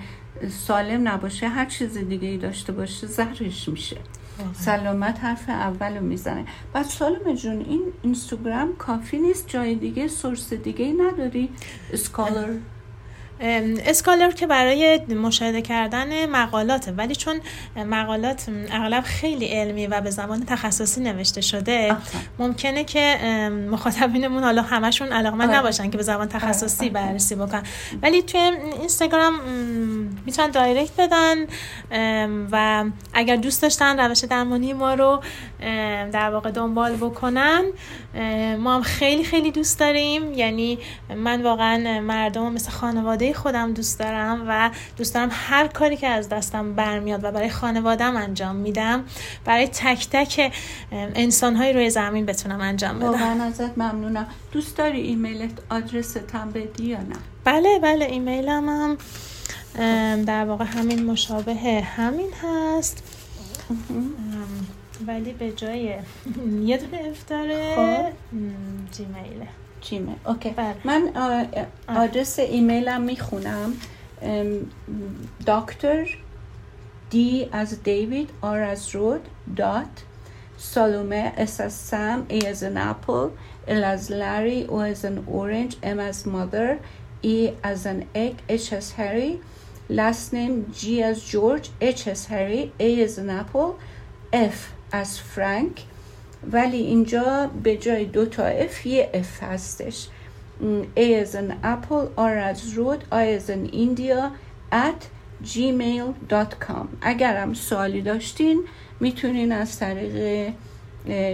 [0.50, 3.98] سالم نباشه هر چیز دیگه ای داشته باشه زهرش میشه.
[4.54, 6.46] سلامت حرف اول رو می‌زنه.
[6.74, 11.50] بعد سالومه جون این اینستاگرام کافی نیست جای دیگه source دیگه نداری؟
[11.94, 12.54] Scholar
[13.40, 17.42] Scholar که برای مشاهده کردن مقالاته ولی چون
[17.76, 21.96] مقالات اغلب خیلی علمی و به زبان تخصصی نوشته شده
[22.40, 23.18] ممکنه که
[23.72, 25.60] مخاطبینمون حالا همشون علاقمند آره.
[25.60, 26.94] نباشن که به زبان تخصصی آره.
[26.94, 27.64] بررسی بکنن
[28.02, 28.40] ولی توی
[28.80, 29.34] اینستاگرام
[30.26, 31.36] می‌تونن دایرکت بدن
[32.52, 35.22] و اگر دوست داشتن روش درمانی ما رو
[36.12, 37.64] در واقع دنبال بکنن.
[38.60, 40.34] ما هم خیلی خیلی دوست داریم.
[40.34, 40.80] یعنی
[41.16, 46.30] من واقعا مردم مثل خانواده خودم دوست دارم و دوست دارم هر کاری که از
[46.30, 49.04] دستم برمیاد و برای خانوادم انجام میدم.
[49.46, 50.54] برای تک تک
[50.92, 53.08] انسانهایی روی زمین بتونم انجام بدم.
[53.08, 54.28] واقعا ازت ممنونم.
[54.52, 58.98] دوست داری ایمیلت آدرس تم بدی یا نه؟ بله بله ایمیلم هم
[60.24, 63.04] در واقع همین مشابه همین هست.
[65.08, 65.96] ولی به جای
[66.62, 68.14] یه دونه F داره
[68.92, 69.48] Gmail
[69.82, 69.92] ه.
[69.92, 70.50] Gmail ه OK.
[70.50, 70.76] بله.
[70.84, 71.10] من
[71.88, 73.74] آدرس ایمیلم می‌خونم.
[75.48, 76.18] دکتر
[77.10, 79.22] D as David R as road
[79.56, 80.04] dot
[80.58, 83.28] سالومه S as Sam A as an apple
[83.68, 86.78] L as Larry O as an orange M as mother
[87.22, 89.40] E as an egg H as Harry
[89.90, 93.72] last name G as George H as Harry A as an apple
[94.34, 95.82] F as Frank
[96.52, 100.08] ولی اینجا به جای دو تا F یه F هستش.
[100.96, 104.32] A as an apple, R as road, I as an India
[104.72, 105.02] at
[105.44, 108.64] gmail.com اگرم سوالی داشتین
[109.00, 110.54] می‌تونین از طریق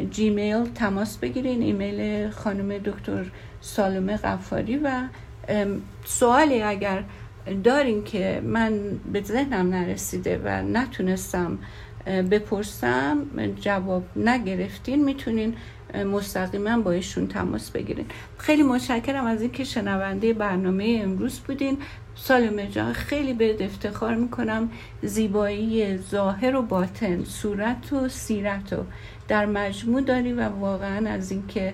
[0.09, 3.25] جیمیل تماس بگیرین ایمیل خانم دکتر
[3.61, 4.77] سالمه غفاری.
[4.77, 5.01] و
[6.05, 7.03] سوالی اگر
[7.63, 8.79] دارین که من
[9.13, 11.59] به ذهنم نرسیده و نتونستم
[12.05, 13.17] بپرسم
[13.61, 15.55] جواب نگرفتین می‌تونین
[16.11, 18.05] مستقیما با ایشون تماس بگیرین.
[18.37, 21.77] خیلی متشکرم از اینکه شنونده برنامه امروز بودین.
[22.15, 24.69] سالم جان خیلی به افتخار می‌کنم.
[25.01, 28.83] زیبایی ظاهر و باطن صورت و سیرت و
[29.27, 31.73] در مجموع داری و واقعا از اینکه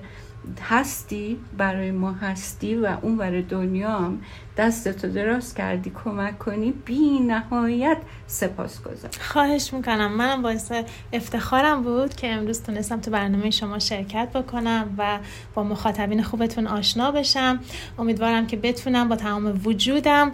[0.70, 4.22] هستی برای ما هستی و اون برای دنیا هم
[4.58, 7.98] دستتو دراز کردی کمک کنی بی نهایت
[8.28, 10.12] سپاس گذار خواهش می‌کنم.
[10.12, 10.72] منم باعث
[11.14, 15.20] افتخارم بود که امروز تونستم تو برنامه شما شرکت بکنم و
[15.54, 17.60] با مخاطبین خوبتون آشنا بشم.
[18.00, 20.32] امیدوارم که بتونم با تمام وجودم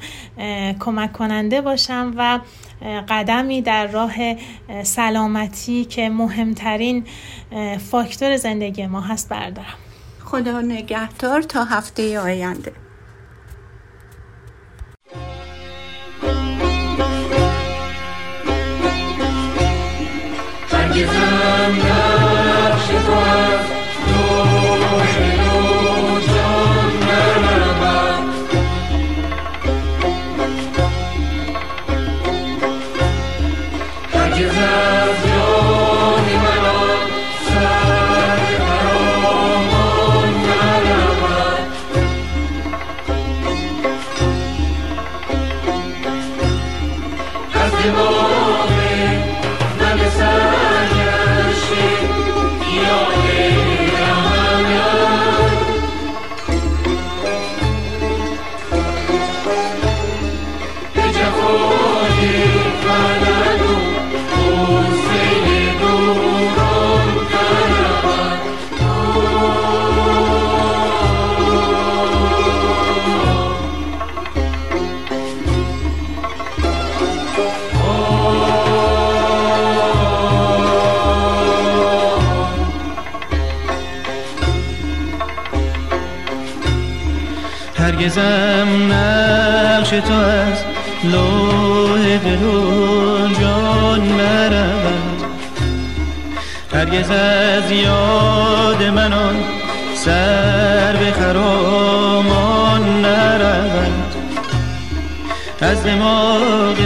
[0.79, 2.39] کمک کننده باشم و
[3.09, 4.13] قدمی در راه
[4.83, 7.05] سلامتی که مهمترین
[7.91, 9.75] فاکتور زندگی ما هست بردارم.
[10.25, 12.73] خدا نگهدار تا هفته آینده.
[20.71, 21.35] هرگزم
[90.01, 90.63] تو از
[91.03, 95.05] لوح دل و جان نرود
[96.73, 99.35] هرگز از یاد من آن
[99.95, 104.15] سر به خرامان نرود.
[105.61, 106.79] از دماغ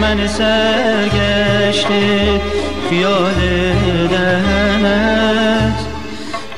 [0.00, 1.90] من سرگشته
[2.90, 3.34] خیال
[4.10, 5.78] دهنت.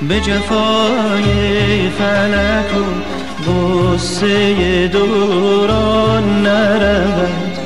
[0.09, 3.18] به جفای فلک و
[3.49, 7.59] غصه دوران نرود.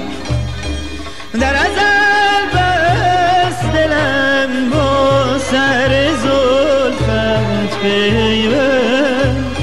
[1.41, 9.57] در ازل بس دلم با سر زلفت پیوند.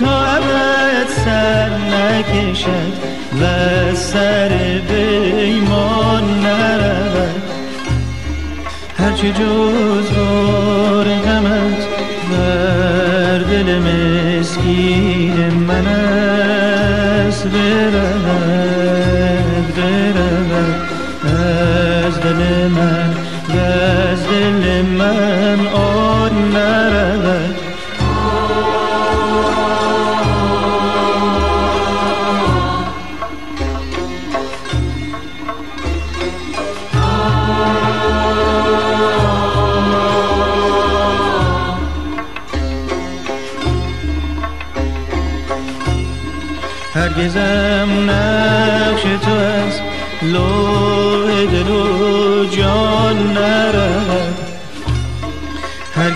[0.00, 2.92] تا ابد سر نکشد
[3.40, 3.44] و
[3.94, 7.42] سر بیمان نرود.
[8.98, 11.73] هرچه جز بار غمت
[15.74, 17.46] من است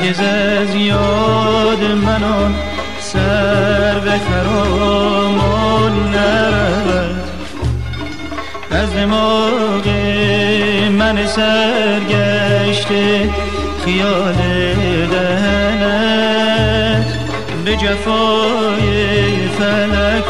[0.08, 2.54] هرگز از یاد من آن
[3.00, 7.24] سر به خرامان نرود.
[8.70, 9.88] از دماغ
[10.98, 13.30] من سرگشته
[13.84, 14.34] خیال
[15.10, 17.06] دهنت.
[17.64, 20.27] به جفای فلک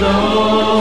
[0.00, 0.73] Lord.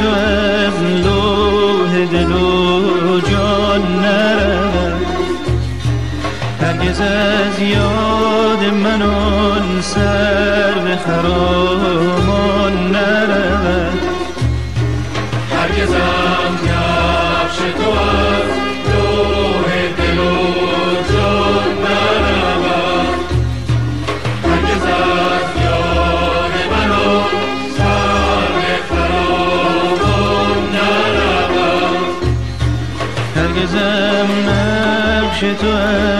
[0.00, 5.06] تو از لوح دل و جان نرود.
[6.60, 11.59] هرگز از یاد من آن سر به خراب
[35.54, 36.19] 尊。